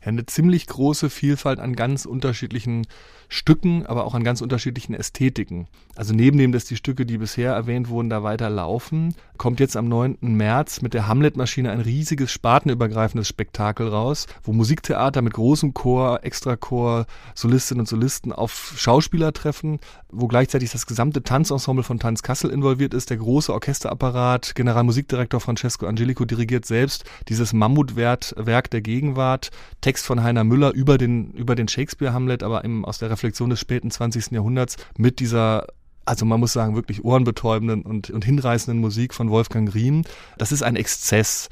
Ja, 0.00 0.06
eine 0.06 0.24
ziemlich 0.24 0.66
große 0.66 1.10
Vielfalt 1.10 1.60
an 1.60 1.76
ganz 1.76 2.06
unterschiedlichen 2.06 2.86
Stücken, 3.28 3.86
aber 3.86 4.06
auch 4.06 4.14
an 4.14 4.24
ganz 4.24 4.40
unterschiedlichen 4.40 4.94
Ästhetiken. 4.94 5.68
Also 5.94 6.14
neben 6.14 6.38
dem, 6.38 6.52
dass 6.52 6.64
die 6.64 6.76
Stücke, 6.76 7.06
die 7.06 7.18
bisher 7.18 7.52
erwähnt 7.52 7.88
wurden, 7.88 8.10
da 8.10 8.22
weiter 8.22 8.48
laufen, 8.50 9.14
kommt 9.36 9.60
jetzt 9.60 9.76
am 9.76 9.88
9. 9.88 10.18
März 10.20 10.80
mit 10.80 10.94
der 10.94 11.06
Hamlet-Maschine 11.06 11.70
ein 11.70 11.80
riesiges 11.80 12.32
spartenübergreifendes 12.32 13.28
Spektakel 13.28 13.88
raus, 13.88 14.26
wo 14.42 14.52
Musiktheater 14.52 15.22
mit 15.22 15.34
großem 15.34 15.74
Chor, 15.74 16.24
Extrachor, 16.24 17.06
Solistinnen 17.34 17.80
und 17.80 17.88
Solisten 17.88 18.32
auf 18.32 18.74
Schauspieler 18.76 19.32
treffen, 19.32 19.78
wo 20.12 20.26
gleichzeitig 20.26 20.70
das 20.72 20.86
gesamte 20.86 21.22
Tanzensemble 21.22 21.84
von 21.84 21.98
Tanz 21.98 22.22
Kassel 22.22 22.50
involviert 22.50 22.94
ist, 22.94 23.10
der 23.10 23.16
große 23.16 23.52
Orchesterapparat, 23.52 24.54
Generalmusikdirektor 24.54 25.40
Francesco 25.40 25.86
Angelico 25.86 26.24
dirigiert 26.24 26.66
selbst 26.66 27.04
dieses 27.28 27.52
Mammutwerk 27.52 28.70
der 28.70 28.80
Gegenwart, 28.80 29.50
Text 29.80 30.06
von 30.06 30.22
Heiner 30.22 30.44
Müller 30.44 30.72
über 30.72 30.98
den, 30.98 31.32
über 31.32 31.54
den 31.54 31.68
Shakespeare-Hamlet, 31.68 32.42
aber 32.42 32.64
im, 32.64 32.84
aus 32.84 32.98
der 32.98 33.10
Reflexion 33.10 33.50
des 33.50 33.60
späten 33.60 33.90
20. 33.90 34.32
Jahrhunderts 34.32 34.76
mit 34.96 35.20
dieser 35.20 35.66
also 36.04 36.24
man 36.24 36.40
muss 36.40 36.52
sagen, 36.52 36.74
wirklich 36.74 37.04
ohrenbetäubenden 37.04 37.82
und, 37.82 38.10
und 38.10 38.24
hinreißenden 38.24 38.80
Musik 38.80 39.14
von 39.14 39.30
Wolfgang 39.30 39.72
Riem. 39.74 40.02
Das 40.38 40.52
ist 40.52 40.62
ein 40.62 40.76
Exzess 40.76 41.48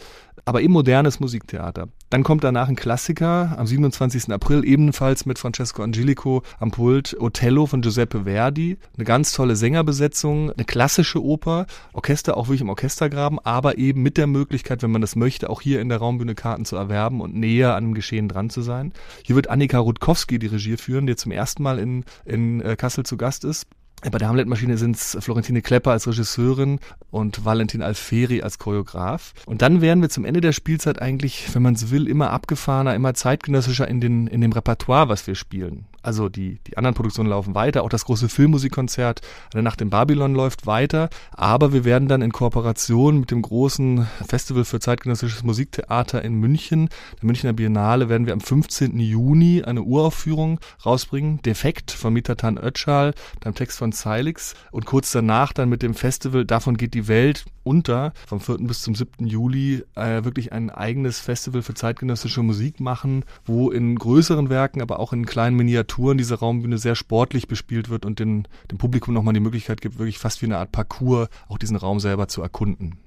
aber 0.48 0.62
eben 0.62 0.72
modernes 0.72 1.20
Musiktheater. 1.20 1.88
Dann 2.08 2.22
kommt 2.22 2.42
danach 2.42 2.68
ein 2.68 2.76
Klassiker 2.76 3.54
am 3.58 3.66
27. 3.66 4.32
April, 4.32 4.64
ebenfalls 4.64 5.26
mit 5.26 5.38
Francesco 5.38 5.82
Angelico 5.82 6.42
am 6.58 6.70
Pult, 6.70 7.14
Othello 7.20 7.66
von 7.66 7.82
Giuseppe 7.82 8.24
Verdi. 8.24 8.78
Eine 8.96 9.04
ganz 9.04 9.32
tolle 9.32 9.56
Sängerbesetzung, 9.56 10.50
eine 10.50 10.64
klassische 10.64 11.22
Oper, 11.22 11.66
Orchester 11.92 12.38
auch 12.38 12.46
wirklich 12.48 12.62
im 12.62 12.70
Orchestergraben, 12.70 13.38
aber 13.40 13.76
eben 13.76 14.02
mit 14.02 14.16
der 14.16 14.26
Möglichkeit, 14.26 14.82
wenn 14.82 14.90
man 14.90 15.02
das 15.02 15.16
möchte, 15.16 15.50
auch 15.50 15.60
hier 15.60 15.82
in 15.82 15.90
der 15.90 15.98
Raumbühne 15.98 16.34
Karten 16.34 16.64
zu 16.64 16.76
erwerben 16.76 17.20
und 17.20 17.34
näher 17.34 17.74
an 17.74 17.84
dem 17.84 17.94
Geschehen 17.94 18.28
dran 18.28 18.48
zu 18.48 18.62
sein. 18.62 18.94
Hier 19.24 19.36
wird 19.36 19.50
Annika 19.50 19.78
Rutkowski 19.78 20.38
die 20.38 20.46
Regie 20.46 20.78
führen, 20.78 21.06
die 21.06 21.16
zum 21.16 21.30
ersten 21.30 21.62
Mal 21.62 21.78
in, 21.78 22.04
in 22.24 22.62
äh, 22.62 22.76
Kassel 22.76 23.04
zu 23.04 23.18
Gast 23.18 23.44
ist. 23.44 23.66
Bei 24.02 24.18
der 24.18 24.28
Hamlet-Maschine 24.28 24.78
sind 24.78 24.94
es 24.96 25.16
Florentine 25.20 25.60
Klepper 25.60 25.90
als 25.90 26.06
Regisseurin 26.06 26.78
und 27.10 27.44
Valentin 27.44 27.82
Alferi 27.82 28.42
als 28.42 28.58
Choreograf. 28.58 29.32
Und 29.44 29.60
dann 29.60 29.80
werden 29.80 30.02
wir 30.02 30.08
zum 30.08 30.24
Ende 30.24 30.40
der 30.40 30.52
Spielzeit 30.52 31.02
eigentlich, 31.02 31.52
wenn 31.52 31.62
man 31.62 31.74
so 31.74 31.90
will, 31.90 32.06
immer 32.06 32.30
abgefahrener, 32.30 32.94
immer 32.94 33.14
zeitgenössischer 33.14 33.88
in, 33.88 34.00
den, 34.00 34.28
in 34.28 34.40
dem 34.40 34.52
Repertoire, 34.52 35.08
was 35.08 35.26
wir 35.26 35.34
spielen. 35.34 35.86
Also 36.08 36.30
die, 36.30 36.58
die 36.66 36.78
anderen 36.78 36.94
Produktionen 36.94 37.28
laufen 37.28 37.54
weiter, 37.54 37.82
auch 37.82 37.90
das 37.90 38.06
große 38.06 38.30
Filmmusikkonzert 38.30 39.20
Eine 39.52 39.62
Nacht 39.62 39.82
in 39.82 39.90
Babylon 39.90 40.34
läuft 40.34 40.66
weiter, 40.66 41.10
aber 41.32 41.74
wir 41.74 41.84
werden 41.84 42.08
dann 42.08 42.22
in 42.22 42.32
Kooperation 42.32 43.20
mit 43.20 43.30
dem 43.30 43.42
großen 43.42 44.06
Festival 44.26 44.64
für 44.64 44.80
zeitgenössisches 44.80 45.42
Musiktheater 45.42 46.24
in 46.24 46.32
München, 46.32 46.88
der 47.20 47.26
Münchner 47.26 47.52
Biennale, 47.52 48.08
werden 48.08 48.24
wir 48.24 48.32
am 48.32 48.40
15. 48.40 48.98
Juni 48.98 49.62
eine 49.62 49.82
Uraufführung 49.82 50.60
rausbringen, 50.86 51.42
Defekt 51.42 51.90
von 51.90 52.14
Mitatan 52.14 52.56
Ötschal, 52.56 53.12
beim 53.40 53.54
Text 53.54 53.76
von 53.76 53.92
Zeilix 53.92 54.54
und 54.70 54.86
kurz 54.86 55.12
danach 55.12 55.52
dann 55.52 55.68
mit 55.68 55.82
dem 55.82 55.92
Festival 55.92 56.46
Davon 56.46 56.78
geht 56.78 56.94
die 56.94 57.06
Welt 57.06 57.44
unter, 57.68 58.14
vom 58.26 58.40
4. 58.40 58.56
bis 58.60 58.80
zum 58.80 58.94
7. 58.94 59.26
Juli 59.26 59.84
äh, 59.94 60.24
wirklich 60.24 60.52
ein 60.52 60.70
eigenes 60.70 61.20
Festival 61.20 61.60
für 61.60 61.74
zeitgenössische 61.74 62.42
Musik 62.42 62.80
machen, 62.80 63.24
wo 63.44 63.70
in 63.70 63.94
größeren 63.94 64.48
Werken, 64.48 64.80
aber 64.80 64.98
auch 64.98 65.12
in 65.12 65.26
kleinen 65.26 65.54
Miniaturen 65.54 65.97
diese 65.98 66.38
Raumbühne 66.38 66.78
sehr 66.78 66.94
sportlich 66.94 67.48
bespielt 67.48 67.88
wird 67.88 68.06
und 68.06 68.18
den, 68.18 68.46
dem 68.70 68.78
Publikum 68.78 69.14
nochmal 69.14 69.34
die 69.34 69.40
Möglichkeit 69.40 69.80
gibt, 69.80 69.98
wirklich 69.98 70.18
fast 70.18 70.40
wie 70.42 70.46
eine 70.46 70.58
Art 70.58 70.72
Parcours 70.72 71.28
auch 71.48 71.58
diesen 71.58 71.76
Raum 71.76 72.00
selber 72.00 72.28
zu 72.28 72.42
erkunden. 72.42 72.98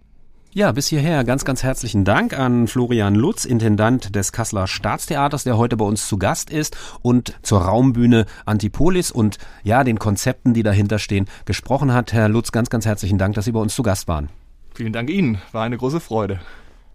Ja, 0.54 0.74
bis 0.74 0.88
hierher 0.88 1.24
ganz, 1.24 1.46
ganz 1.46 1.64
herzlichen 1.64 2.04
Dank 2.04 2.38
an 2.38 2.68
Florian 2.68 3.16
Lutz, 3.16 3.46
Intendant 3.46 4.14
des 4.14 4.34
Kasseler 4.34 4.68
Staatstheaters, 4.68 5.46
der 5.46 5.58
heute 5.58 5.78
bei 5.78 5.86
uns 5.86 6.06
zu 6.06 6.18
Gast 6.18 6.50
ist 6.50 6.76
und 7.02 7.40
zur 7.42 7.62
Raumbühne 7.62 8.26
Antipolis 8.46 9.12
und 9.12 9.38
ja, 9.64 9.86
den 9.86 9.98
Konzepten, 9.98 10.54
die 10.54 10.64
dahinter 10.64 11.00
stehen, 11.00 11.28
gesprochen 11.46 11.94
hat. 11.94 12.12
Herr 12.12 12.28
Lutz, 12.28 12.52
ganz, 12.52 12.70
ganz 12.70 12.86
herzlichen 12.86 13.18
Dank, 13.18 13.36
dass 13.36 13.46
Sie 13.46 13.54
bei 13.54 13.62
uns 13.62 13.74
zu 13.74 13.82
Gast 13.82 14.10
waren. 14.10 14.28
Vielen 14.74 14.92
Dank 14.92 15.10
Ihnen, 15.10 15.42
war 15.54 15.64
eine 15.64 15.78
große 15.78 16.02
Freude. 16.02 16.42